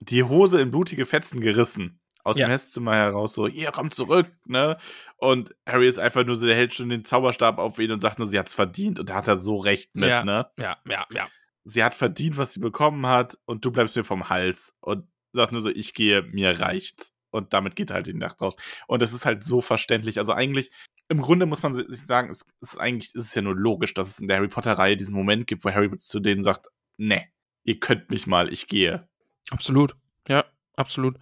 [0.00, 2.00] die Hose in blutige Fetzen gerissen.
[2.24, 2.46] Aus Ja.
[2.46, 4.76] dem Esszimmer heraus, so, hier, komm zurück, ne?
[5.16, 8.18] Und Harry ist einfach nur so, der hält schon den Zauberstab auf ihn und sagt
[8.18, 8.98] nur, sie hat's verdient.
[9.00, 10.24] Und da hat er so recht mit, Ja.
[10.24, 10.46] ne?
[10.58, 11.28] Ja, ja, ja.
[11.64, 14.72] Sie hat verdient, was sie bekommen hat und du bleibst mir vom Hals.
[14.80, 17.12] Und sagt nur so, ich gehe, mir reicht's.
[17.30, 18.56] Und damit geht halt die Nacht raus.
[18.86, 20.18] Und es ist halt so verständlich.
[20.18, 20.70] Also eigentlich,
[21.08, 24.08] im Grunde muss man sich sagen, es ist eigentlich, es ist ja nur logisch, dass
[24.10, 26.68] es in der Harry Potter-Reihe diesen Moment gibt, wo Harry zu denen sagt,
[26.98, 27.24] ne,
[27.64, 29.08] ihr könnt mich mal, ich gehe.
[29.50, 29.96] Absolut.
[30.28, 30.44] Ja,
[30.76, 31.16] absolut.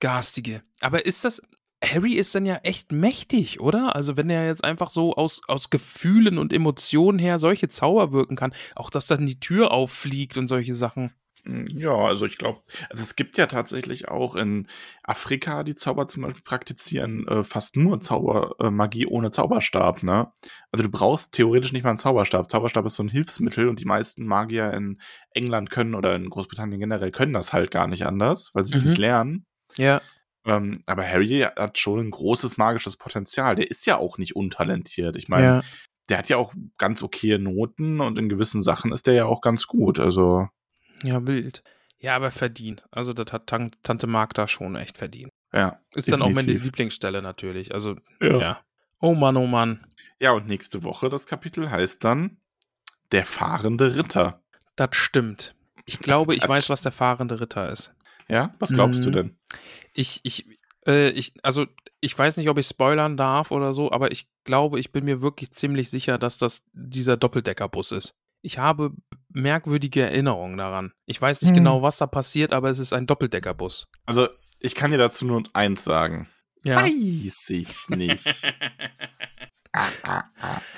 [0.00, 0.62] Garstige.
[0.80, 1.42] Aber ist das.
[1.82, 3.96] Harry ist dann ja echt mächtig, oder?
[3.96, 8.36] Also, wenn er jetzt einfach so aus, aus Gefühlen und Emotionen her solche Zauber wirken
[8.36, 11.10] kann, auch dass dann die Tür auffliegt und solche Sachen.
[11.44, 14.66] Mm, Ja, also ich glaube, also es gibt ja tatsächlich auch in
[15.02, 20.30] Afrika, die Zauber zum Beispiel praktizieren, äh, fast nur Zaubermagie äh, ohne Zauberstab, ne?
[20.72, 22.50] Also du brauchst theoretisch nicht mal einen Zauberstab.
[22.50, 24.98] Zauberstab ist so ein Hilfsmittel und die meisten Magier in
[25.32, 28.82] England können oder in Großbritannien generell können das halt gar nicht anders, weil sie es
[28.82, 28.88] Mhm.
[28.88, 29.46] nicht lernen.
[29.76, 30.00] Ja.
[30.44, 33.54] Ähm, aber Harry hat schon ein großes magisches Potenzial.
[33.56, 35.16] Der ist ja auch nicht untalentiert.
[35.16, 35.60] Ich meine, ja.
[36.08, 39.40] der hat ja auch ganz okay Noten und in gewissen Sachen ist der ja auch
[39.42, 39.98] ganz gut.
[40.00, 40.48] Also
[41.02, 41.62] Ja, wild.
[41.98, 42.84] Ja, aber verdient.
[42.90, 45.30] Also, das hat Tan Tante Magda schon echt verdient.
[45.52, 45.78] ja.
[45.94, 46.64] Ist dann auch meine definitiv.
[46.64, 47.74] Lieblingsstelle natürlich.
[47.74, 48.38] Also, Ja.
[48.38, 48.60] ja.
[49.02, 49.86] Oh Mann, oh Mann.
[50.18, 52.38] Ja, und nächste Woche das Kapitel heißt dann
[53.12, 54.42] Der fahrende Ritter.
[54.76, 55.54] Das stimmt.
[55.84, 57.92] Ich glaube, ich weiß, was der fahrende Ritter ist.
[58.30, 59.14] Ja, was glaubst du Mhm.
[59.14, 59.36] denn?
[59.92, 60.46] Ich, ich,
[60.86, 61.66] äh, ich, also
[62.00, 65.20] ich weiß nicht, ob ich spoilern darf oder so, aber ich glaube, ich bin mir
[65.22, 68.14] wirklich ziemlich sicher, dass das dieser Doppeldeckerbus ist.
[68.42, 68.92] Ich habe
[69.28, 70.92] merkwürdige Erinnerungen daran.
[71.06, 71.56] Ich weiß nicht Hm.
[71.56, 73.88] genau, was da passiert, aber es ist ein Doppeldeckerbus.
[74.06, 74.28] Also,
[74.60, 76.28] ich kann dir dazu nur eins sagen.
[76.62, 76.76] Ja.
[76.84, 78.26] Weiß ich nicht.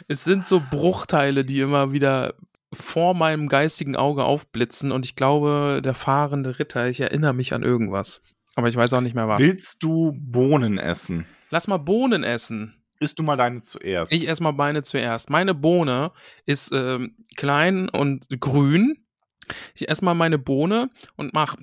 [0.09, 2.35] Es sind so Bruchteile, die immer wieder
[2.73, 7.63] vor meinem geistigen Auge aufblitzen und ich glaube, der fahrende Ritter, ich erinnere mich an
[7.63, 8.21] irgendwas.
[8.55, 9.41] Aber ich weiß auch nicht mehr was.
[9.41, 11.27] Willst du Bohnen essen?
[11.51, 12.75] Lass mal Bohnen essen.
[13.01, 14.13] Isst du mal deine zuerst?
[14.13, 15.29] Ich esse mal meine zuerst.
[15.29, 16.13] Meine Bohne
[16.47, 19.05] ist ähm, klein und grün.
[19.75, 21.57] Ich esse mal meine Bohne und mach.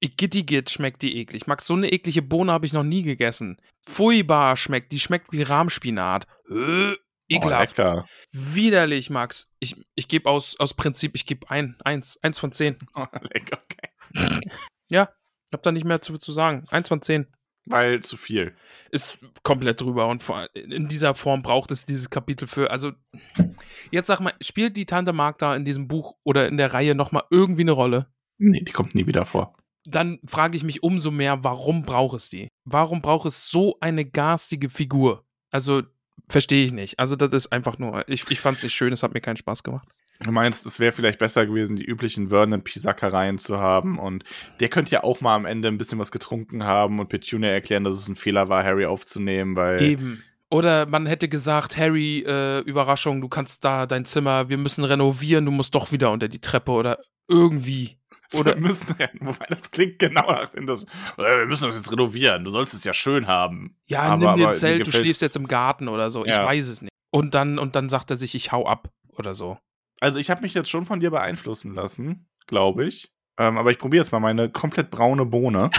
[0.00, 1.46] Igittigit schmeckt die eklig.
[1.46, 3.58] Max, so eine eklige Bohne habe ich noch nie gegessen.
[3.86, 6.26] Pfui-bar schmeckt, die schmeckt wie Rahmspinat.
[7.32, 7.78] Oh, Ekelhaft.
[7.78, 8.06] lecker.
[8.32, 9.52] Widerlich, Max.
[9.58, 12.76] Ich, ich gebe aus, aus Prinzip, ich gebe ein, eins, eins von zehn.
[12.94, 14.40] Oh, lecker, okay.
[14.90, 15.08] Ja,
[15.52, 16.64] hab da nicht mehr zu, zu sagen.
[16.70, 17.26] Eins von zehn.
[17.66, 18.54] Weil zu viel.
[18.90, 22.70] ist komplett drüber und vor, in dieser Form braucht es dieses Kapitel für.
[22.70, 22.92] Also,
[23.92, 27.22] jetzt sag mal, spielt die Tante Magda in diesem Buch oder in der Reihe nochmal
[27.30, 28.12] irgendwie eine Rolle?
[28.38, 29.56] Nee, die kommt nie wieder vor.
[29.84, 32.48] Dann frage ich mich umso mehr, warum braucht es die?
[32.64, 35.24] Warum braucht es so eine garstige Figur?
[35.52, 35.82] Also,
[36.32, 36.98] verstehe ich nicht.
[36.98, 39.36] Also, das ist einfach nur, ich, ich fand es nicht schön, es hat mir keinen
[39.36, 39.88] Spaß gemacht.
[40.20, 44.24] Du meinst, es wäre vielleicht besser gewesen, die üblichen Vernon-Pisackereien zu haben und
[44.60, 47.82] der könnte ja auch mal am Ende ein bisschen was getrunken haben und Petunia erklären,
[47.82, 50.22] dass es ein Fehler war, Harry aufzunehmen, weil Eben.
[50.52, 55.46] Oder man hätte gesagt, Harry, äh, Überraschung, du kannst da dein Zimmer, wir müssen renovieren,
[55.46, 57.96] du musst doch wieder unter die Treppe oder irgendwie.
[58.34, 59.18] Oder wir müssen rennen.
[59.22, 60.84] Wobei das klingt genau nach das.
[61.16, 62.44] Wir müssen das jetzt renovieren.
[62.44, 63.78] Du sollst es ja schön haben.
[63.86, 66.24] Ja, Aber- nimm dir ein Zelt, du schläfst jetzt im Garten oder so.
[66.26, 66.44] Ich Ja.
[66.44, 66.92] weiß es nicht.
[67.10, 69.56] Und dann, und dann sagt er sich, ich hau ab oder so.
[70.00, 73.10] Also ich habe mich jetzt schon von dir beeinflussen lassen, glaube ich.
[73.38, 75.70] Ähm, aber ich probiere jetzt mal meine komplett braune Bohne.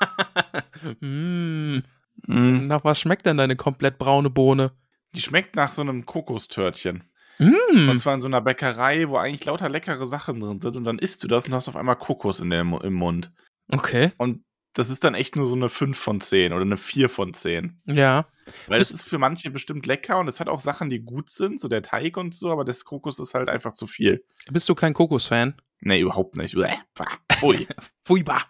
[1.00, 1.78] mm,
[2.26, 4.72] Mm, nach was schmeckt denn deine komplett braune Bohne?
[5.14, 7.04] Die schmeckt nach so einem Kokostörtchen.
[7.38, 10.76] Mm, Und zwar in so einer Bäckerei, wo eigentlich lauter leckere Sachen drin sind.
[10.76, 13.32] Und dann isst du das und hast auf einmal Kokos in der, im Mund.
[13.70, 14.42] okay, Und
[14.72, 17.80] das ist dann echt nur so eine 5 von 10 oder eine 4 von 10.
[17.86, 18.22] ja.
[18.68, 21.60] Weil es ist für manche bestimmt lecker und es hat auch Sachen, die gut sind,
[21.60, 24.24] so der Teig und so, aber das Kokos ist halt einfach zu viel.
[24.52, 25.60] Bist du kein Kokos-Fan?
[25.80, 26.56] Nee, überhaupt nicht.
[26.56, 27.66] Ui.
[28.04, 28.42] Furchtbar.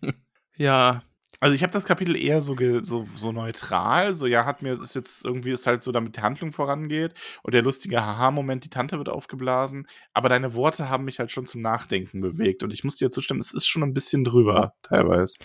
[0.56, 1.02] ja,
[1.40, 4.94] Also ich habe das Kapitel eher so, so so neutral, so ja, hat mir ist
[4.94, 8.98] jetzt irgendwie ist halt so, damit die Handlung vorangeht und der lustige Haha-Moment, die Tante
[8.98, 12.96] wird aufgeblasen, aber deine Worte haben mich halt schon zum Nachdenken bewegt und ich muss
[12.96, 15.36] dir zustimmen, es ist schon ein bisschen drüber teilweise.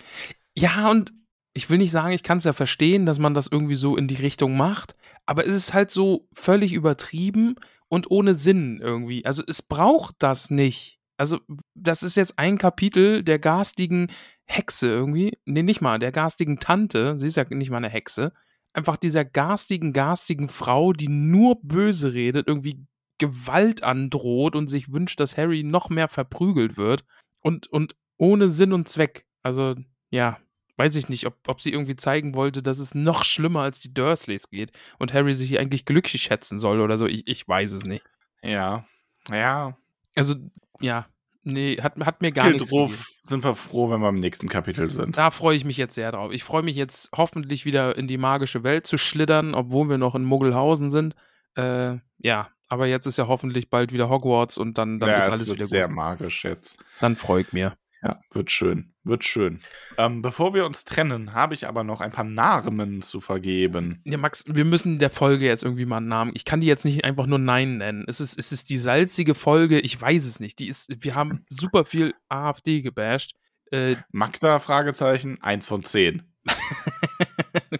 [0.55, 1.11] Ja, und
[1.53, 4.07] ich will nicht sagen, ich kann es ja verstehen, dass man das irgendwie so in
[4.07, 7.55] die Richtung macht, aber es ist halt so völlig übertrieben
[7.89, 9.25] und ohne Sinn irgendwie.
[9.25, 10.99] Also es braucht das nicht.
[11.17, 11.39] Also
[11.75, 14.09] das ist jetzt ein Kapitel der garstigen
[14.49, 15.37] Hexe irgendwie.
[15.45, 17.17] Nee, nicht mal, der garstigen Tante.
[17.17, 18.33] Sie ist ja nicht mal eine Hexe.
[18.73, 22.85] Einfach dieser garstigen, garstigen Frau, die nur böse redet, irgendwie
[23.19, 27.05] Gewalt androht und sich wünscht, dass Harry noch mehr verprügelt wird.
[27.41, 29.25] Und, und ohne Sinn und Zweck.
[29.43, 29.75] Also,
[30.09, 30.39] ja,
[30.77, 33.93] weiß ich nicht, ob, ob sie irgendwie zeigen wollte, dass es noch schlimmer als die
[33.93, 37.05] Dursleys geht und Harry sich hier eigentlich glücklich schätzen soll oder so.
[37.05, 38.03] Ich, ich weiß es nicht.
[38.41, 38.85] Ja.
[39.29, 39.77] Ja.
[40.15, 40.35] Also,
[40.81, 41.05] ja,
[41.43, 44.89] nee, hat, hat mir gar nichts drauf sind wir froh, wenn wir im nächsten Kapitel
[44.89, 45.17] sind.
[45.17, 46.31] Da freue ich mich jetzt sehr drauf.
[46.33, 50.15] Ich freue mich jetzt hoffentlich wieder in die magische Welt zu schlittern, obwohl wir noch
[50.15, 51.15] in Muggelhausen sind.
[51.55, 55.25] Äh, ja, aber jetzt ist ja hoffentlich bald wieder Hogwarts und dann, dann ja, ist
[55.25, 55.95] es alles wird wieder sehr gut.
[55.95, 56.83] magisch jetzt.
[56.99, 57.73] Dann freue ich mir.
[58.01, 58.93] Ja, wird schön.
[59.03, 59.59] Wird schön.
[59.97, 64.01] Ähm, bevor wir uns trennen, habe ich aber noch ein paar Namen zu vergeben.
[64.05, 66.31] Ja, Max, wir müssen der Folge jetzt irgendwie mal einen Namen.
[66.33, 68.05] Ich kann die jetzt nicht einfach nur Nein nennen.
[68.07, 70.59] Es ist, es ist die salzige Folge, ich weiß es nicht.
[70.59, 73.33] Die ist, wir haben super viel AfD gebasht.
[73.71, 76.23] Äh, Magda, Fragezeichen, 1 von 10.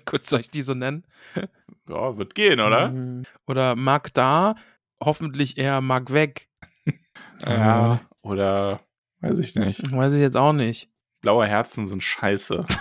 [0.06, 1.06] kurz soll ich die so nennen?
[1.88, 2.90] Ja, wird gehen, oder?
[2.90, 3.24] Mhm.
[3.48, 4.56] Oder Mag da,
[5.02, 6.50] hoffentlich eher Mag weg.
[7.46, 8.02] Ja.
[8.22, 8.82] Oder,
[9.22, 9.92] weiß ich nicht.
[9.92, 10.90] Weiß ich jetzt auch nicht.
[11.22, 12.66] Blaue Herzen sind scheiße.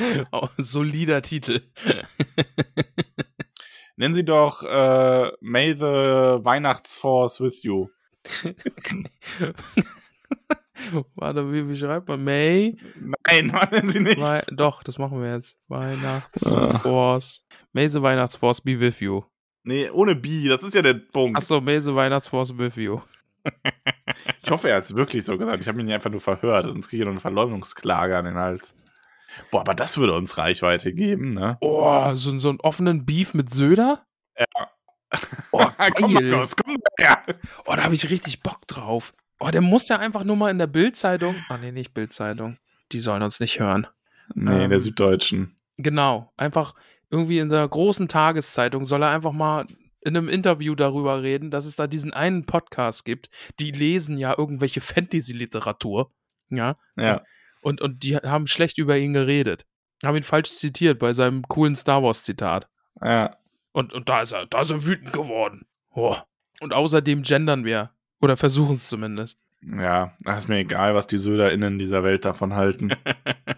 [0.32, 1.62] Oh, solider Titel.
[3.96, 5.84] Nennen Sie doch äh, May the
[6.44, 7.88] Weihnachtsforce with you.
[11.14, 12.24] Warte, wie, wie schreibt man?
[12.24, 12.78] May?
[12.98, 14.18] Nein, nennen Sie nicht.
[14.20, 15.58] Wei doch, das machen wir jetzt.
[15.68, 17.44] Weihnachtsforce.
[17.72, 19.22] May the Weihnachtsforce be with you.
[19.62, 21.36] Nee, ohne B, das ist ja der Punkt.
[21.36, 23.02] Achso, May the Weihnachtsforce with you.
[24.50, 25.60] Ich hoffe, er hat es wirklich so gesagt.
[25.60, 28.74] Ich habe ihn einfach nur verhört, sonst kriege ich noch eine Verleumdungsklage an den Hals.
[29.52, 31.56] Boah, aber das würde uns Reichweite geben, ne?
[31.60, 34.04] Oh, so, so einen offenen Beef mit Söder?
[34.36, 34.46] Ja.
[35.52, 36.30] Oh, komm geil.
[36.32, 37.22] Markus, komm her.
[37.64, 39.14] Oh, da habe ich richtig Bock drauf.
[39.38, 41.36] Oh, der muss ja einfach nur mal in der Bildzeitung.
[41.48, 42.58] Ah, nee, nicht Bildzeitung.
[42.90, 43.86] Die sollen uns nicht hören.
[44.34, 44.80] Nee, in der Ähm.
[44.80, 45.54] Süddeutschen.
[45.76, 46.32] Genau.
[46.36, 46.74] Einfach
[47.08, 49.66] irgendwie in der großen Tageszeitung soll er einfach mal
[50.02, 53.30] in einem Interview darüber reden, dass es da diesen einen Podcast gibt.
[53.58, 56.10] Die lesen ja irgendwelche Fantasy-Literatur.
[56.48, 56.76] Ja.
[56.96, 57.22] Ja.
[57.62, 59.66] Und, und die haben schlecht über ihn geredet.
[60.04, 62.68] Haben ihn falsch zitiert bei seinem coolen Star Wars-Zitat.
[63.02, 63.36] Ja.
[63.72, 65.66] Und, und da ist er, da ist er wütend geworden.
[65.92, 66.16] Oh.
[66.60, 67.90] Und außerdem gendern wir.
[68.20, 69.38] Oder versuchen es zumindest.
[69.62, 72.90] Ja, ist mir egal, was die SöderInnen dieser Welt davon halten.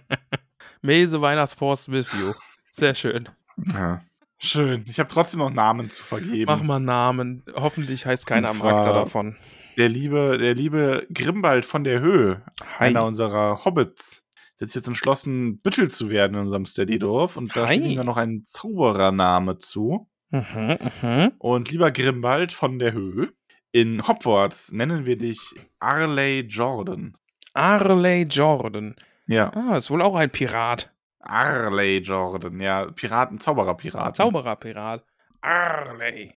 [0.83, 2.33] Mese Weihnachtsforst with you.
[2.73, 3.29] Sehr schön.
[3.73, 4.03] ja.
[4.43, 4.85] Schön.
[4.89, 6.47] Ich habe trotzdem noch Namen zu vergeben.
[6.47, 7.45] Mach mal Namen.
[7.55, 9.37] Hoffentlich heißt keiner am Charakter davon.
[9.79, 12.43] Der liebe, der liebe Grimbald von der Höhe,
[12.79, 12.89] Hi.
[12.89, 14.23] einer unserer Hobbits,
[14.59, 17.37] der ist jetzt entschlossen, Büttel zu werden in unserem Steady-Dorf.
[17.37, 17.77] Und da Hi.
[17.77, 20.09] steht ihm dann noch ein Zauberername zu.
[20.31, 21.33] Mhm, mhm.
[21.39, 23.29] Und lieber Grimbald von der Höhe,
[23.71, 25.39] in Hogwarts nennen wir dich
[25.79, 27.17] Arley Jordan.
[27.55, 28.95] Arley Jordan.
[29.27, 30.92] Ja, Ah, ist wohl auch ein Pirat.
[31.23, 34.15] Arley Jordan, ja, Piraten, Zaubererpiraten.
[34.15, 35.05] Zaubererpirat.
[35.41, 36.35] Arley.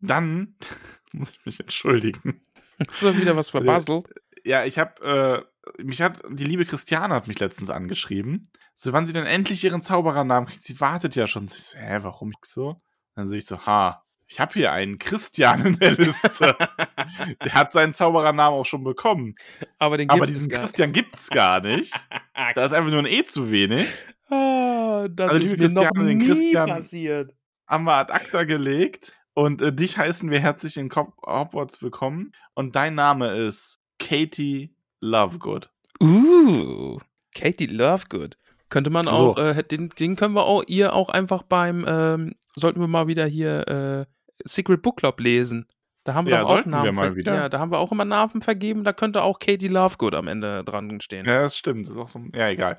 [0.00, 0.56] Dann
[1.12, 2.42] muss ich mich entschuldigen.
[2.78, 4.08] Ist da wieder was verbasselt?
[4.44, 5.46] Ja, ich habe,
[5.76, 8.42] äh, mich hat, die liebe Christiane hat mich letztens angeschrieben.
[8.76, 11.44] So, wann sie denn endlich ihren Zauberernamen kriegt, sie wartet ja schon.
[11.44, 12.80] Ich so, hä, warum ich so?
[13.14, 14.02] Dann sehe ich so, ha,
[14.32, 16.56] ich habe hier einen Christian in der Liste.
[17.44, 19.34] der hat seinen Zauberernamen auch schon bekommen.
[19.78, 21.92] Aber den Aber gibt es diesen gar Christian gibt's gar nicht.
[22.54, 24.04] Da ist einfach nur ein E zu wenig.
[24.30, 27.34] Ah, das Also, ist mir noch Christiane, den nie Christian- passiert.
[27.66, 29.12] Haben wir ad acta gelegt.
[29.34, 32.32] Und äh, dich heißen wir herzlich in Cop Hogwarts willkommen.
[32.54, 35.70] Und dein Name ist Katie Lovegood.
[36.00, 36.98] Uh,
[37.34, 38.36] Katie Lovegood.
[38.70, 39.10] Könnte man So.
[39.10, 43.06] auch, äh, den, den können wir auch, ihr auch einfach beim, ähm, sollten wir mal
[43.06, 44.12] wieder hier äh,
[44.44, 45.66] Secret Book Club lesen.
[46.04, 47.34] Da haben wir Ja, auch sollten wir Namen mal ver- wieder.
[47.34, 48.84] Ja, da haben wir auch immer Namen vergeben.
[48.84, 51.26] Da könnte auch Katie Lovegood am Ende dran stehen.
[51.26, 51.84] Ja, das stimmt.
[51.84, 52.20] Das ist auch so.
[52.34, 52.78] Ja, egal.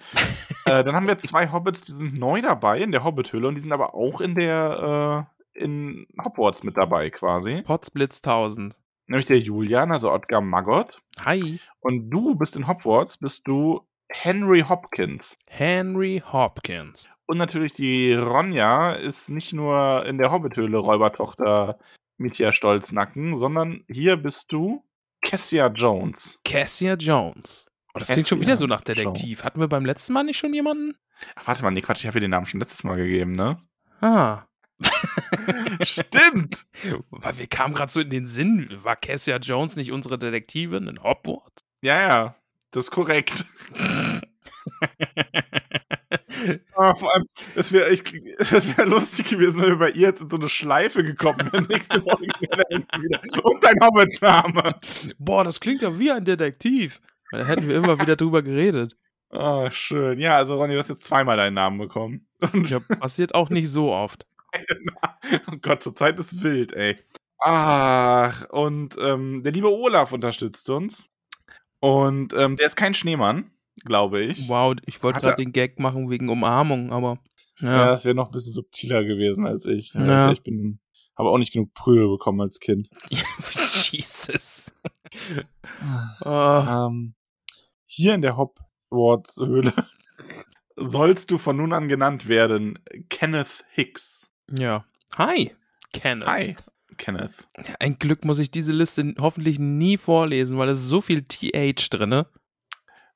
[0.65, 3.61] äh, dann haben wir zwei Hobbits, die sind neu dabei in der Hobbit-Hülle und die
[3.61, 7.61] sind aber auch in der äh, in Hogwarts mit dabei quasi.
[7.61, 8.79] Potsblitz 1000.
[9.07, 10.99] Nämlich der Julian, also Ottgar Maggot.
[11.23, 15.37] Hi, Und du bist in Hogwarts, bist du Henry Hopkins.
[15.47, 17.07] Henry Hopkins.
[17.31, 21.79] Und natürlich die Ronja ist nicht nur in der Hobbit-Höhle Räubertochter
[22.17, 24.83] Mitya Stolznacken, sondern hier bist du
[25.21, 26.41] Kessia Jones.
[26.43, 27.71] Cassia Jones.
[27.93, 29.37] Oh, das klingt schon Cassia wieder so nach Detektiv.
[29.37, 29.43] Jones.
[29.45, 30.97] Hatten wir beim letzten Mal nicht schon jemanden?
[31.35, 33.61] Ach, warte mal, nee, Quatsch, ich habe dir den Namen schon letztes Mal gegeben, ne?
[34.01, 34.41] Ah.
[35.83, 36.67] Stimmt!
[37.11, 38.77] Weil wir kamen gerade so in den Sinn.
[38.83, 41.61] War Cassia Jones nicht unsere Detektivin in Hogwarts?
[41.81, 42.35] Ja, ja,
[42.71, 43.45] das ist korrekt.
[46.75, 47.25] Ah, vor allem,
[47.55, 51.51] es wäre wär lustig gewesen, wenn wir bei ihr jetzt in so eine Schleife gekommen
[51.51, 51.65] wären.
[51.69, 53.21] Nächste Folge wieder.
[53.43, 54.75] Und dein Hobbit-Name.
[55.19, 57.01] Boah, das klingt ja wie ein Detektiv.
[57.31, 58.95] Da hätten wir immer wieder drüber geredet.
[59.29, 60.19] Ah, schön.
[60.19, 62.27] Ja, also Ronny, du hast jetzt zweimal deinen Namen bekommen.
[62.53, 64.25] Und Ja, passiert auch nicht so oft.
[65.47, 66.97] oh Gott, zur Zeit ist wild, ey.
[67.39, 71.09] Ach, und ähm, der liebe Olaf unterstützt uns.
[71.79, 73.51] Und ähm, der ist kein Schneemann,
[73.83, 74.47] glaube ich.
[74.49, 77.19] Wow, ich wollte gerade er- den Gag machen wegen Umarmung, aber
[77.59, 77.85] Ja, ja.
[77.87, 79.93] das wäre noch ein bisschen subtiler gewesen als ich.
[79.93, 80.01] Ja.
[80.01, 80.79] Also ich bin,
[81.17, 82.89] habe auch nicht genug Prügel bekommen als Kind.
[83.91, 84.73] Jesus.
[86.21, 87.15] Ah, Ähm,
[87.85, 89.73] hier in der Hogwarts-Höhle
[90.75, 92.79] sollst du von nun an genannt werden
[93.09, 94.31] Kenneth Hicks.
[94.51, 94.85] ja.
[95.17, 95.51] Hi,
[95.91, 96.25] Kenneth.
[96.25, 96.55] Hi,
[96.95, 97.45] Kenneth.
[97.81, 101.89] Ein Glück muss ich diese Liste hoffentlich nie vorlesen, weil es ist so viel TH
[101.89, 102.27] drinne.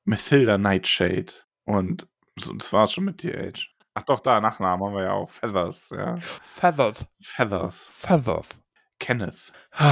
[0.06, 1.32] Mathilda Nightshade.
[1.64, 2.06] Und
[2.38, 3.68] so, das war schon mit TH.
[3.94, 5.30] Ach doch, da, Nachnamen haben wir ja auch.
[5.30, 6.16] Feathers, ja.
[6.42, 7.06] Feathered.
[7.20, 7.88] Feathers.
[7.92, 8.58] Feathered.
[8.98, 9.52] Kenneth.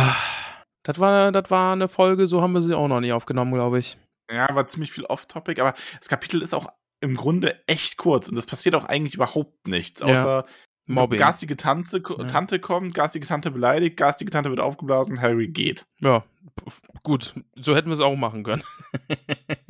[0.86, 3.78] Das war, das war eine Folge, so haben wir sie auch noch nie aufgenommen, glaube
[3.78, 3.96] ich.
[4.30, 6.68] Ja, war ziemlich viel off-topic, aber das Kapitel ist auch
[7.00, 10.08] im Grunde echt kurz und es passiert auch eigentlich überhaupt nichts, Ja.
[10.08, 10.44] außer
[10.84, 11.18] Mobbing.
[11.18, 12.24] garstige Tante, Ja.
[12.24, 15.86] Tante kommt, garstige Tante beleidigt, garstige Tante wird aufgeblasen, Harry geht.
[16.00, 16.22] Ja,
[17.02, 17.32] gut.
[17.56, 18.62] So hätten wir es auch machen können.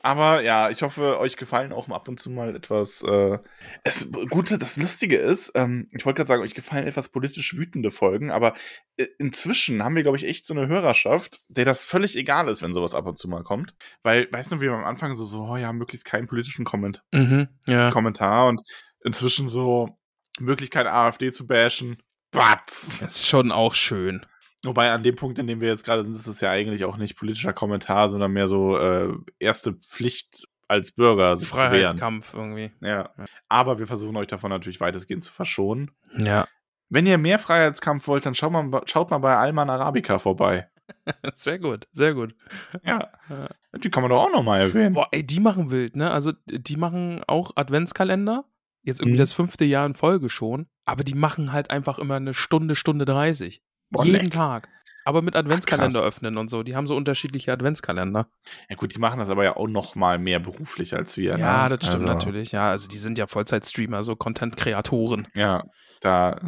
[0.00, 3.02] Aber ja, ich hoffe, euch gefallen auch ab und zu mal etwas.
[3.02, 3.38] Äh,
[3.84, 7.90] es Gute, das Lustige ist, ähm, ich wollte gerade sagen, euch gefallen etwas politisch wütende
[7.90, 8.54] Folgen, aber
[8.96, 12.62] äh, inzwischen haben wir, glaube ich, echt so eine Hörerschaft, der das völlig egal ist,
[12.62, 13.74] wenn sowas ab und zu mal kommt.
[14.02, 17.02] Weil, weißt du, wie wir am Anfang so, so, oh ja, möglichst keinen politischen Comment
[17.12, 17.90] Mhm, ja.
[17.90, 18.60] Kommentar und
[19.04, 19.98] inzwischen so
[20.38, 22.02] Möglichkeit, AfD zu bashen.
[22.30, 23.00] Batz!
[23.00, 24.24] Das ist schon auch schön.
[24.64, 26.96] Wobei an dem Punkt, in dem wir jetzt gerade sind, ist es ja eigentlich auch
[26.96, 31.70] nicht politischer Kommentar, sondern mehr so äh, erste Pflicht als Bürger sich zu wehren.
[31.70, 32.72] Freiheitskampf irgendwie.
[32.80, 33.10] Ja.
[33.48, 35.92] Aber wir versuchen euch davon natürlich weitestgehend zu verschonen.
[36.16, 36.46] Ja.
[36.90, 40.68] Wenn ihr mehr Freiheitskampf wollt, dann schaut mal, schaut mal bei Alman Arabica vorbei.
[41.34, 42.34] Sehr gut, sehr gut.
[42.82, 43.10] Ja.
[43.28, 43.48] Ja.
[43.76, 44.94] Die kann man doch auch nochmal erwähnen.
[44.94, 46.10] Boah, ey, die machen wild, ne?
[46.10, 48.46] Also, die machen auch Adventskalender.
[48.82, 49.20] Jetzt irgendwie Mhm.
[49.20, 50.66] das fünfte Jahr in Folge schon.
[50.86, 53.62] Aber die machen halt einfach immer eine Stunde, Stunde 30.
[53.90, 54.30] Boah, Jeden leck.
[54.32, 54.68] Tag.
[55.04, 56.08] Aber mit Adventskalender krass.
[56.08, 56.62] öffnen und so.
[56.62, 58.28] Die haben so unterschiedliche Adventskalender.
[58.68, 61.38] Ja gut, die machen das aber ja auch nochmal mehr beruflich als wir.
[61.38, 61.76] Ja, ne?
[61.78, 62.52] das stimmt Also, natürlich.
[62.52, 65.26] Ja, also die sind ja Vollzeit-Streamer, so Content-Kreatoren.
[65.34, 65.64] Ja,
[66.02, 66.38] da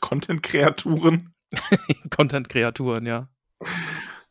[0.00, 1.32] Content-Kreaturen.
[2.14, 3.28] Content-Kreaturen, ja.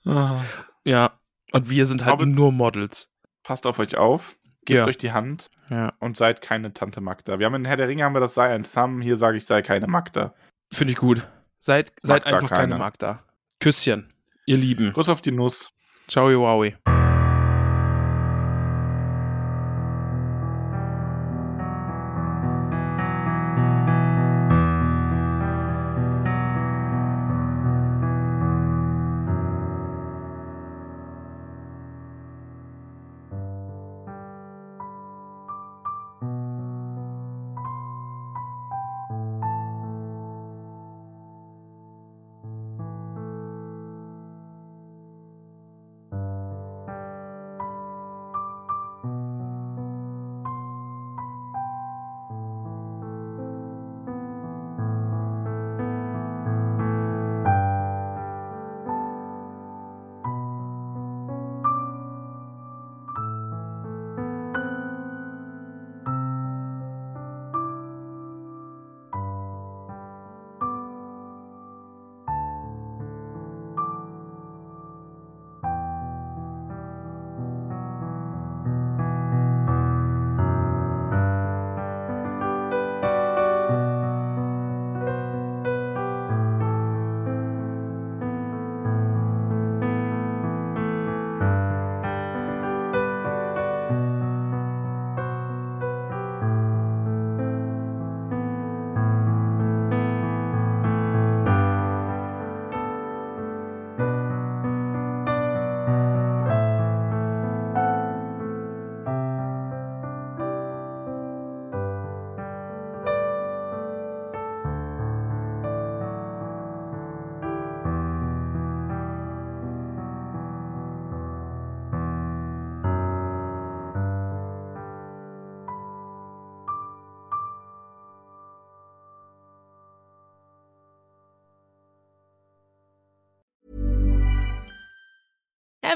[0.05, 0.41] Ah.
[0.85, 1.19] Ja.
[1.51, 3.09] Und wir sind halt Aber- nur Models.
[3.43, 4.85] Passt auf euch auf, gebt Ja.
[4.87, 5.93] euch die Hand Ja.
[5.99, 7.39] und seid keine Tante Magda.
[7.39, 9.45] Wir haben in Herr der Ringe haben wir das sei ein Sam, hier sage ich
[9.45, 10.33] sei keine Magda.
[10.71, 11.27] Finde ich gut.
[11.61, 12.77] Seid, seid einfach keine keiner.
[12.79, 13.23] Magda.
[13.59, 14.09] Küsschen.
[14.47, 14.91] Ihr Lieben.
[14.93, 15.71] Kuss auf die Nuss.
[16.07, 16.75] Ciao, Wowi.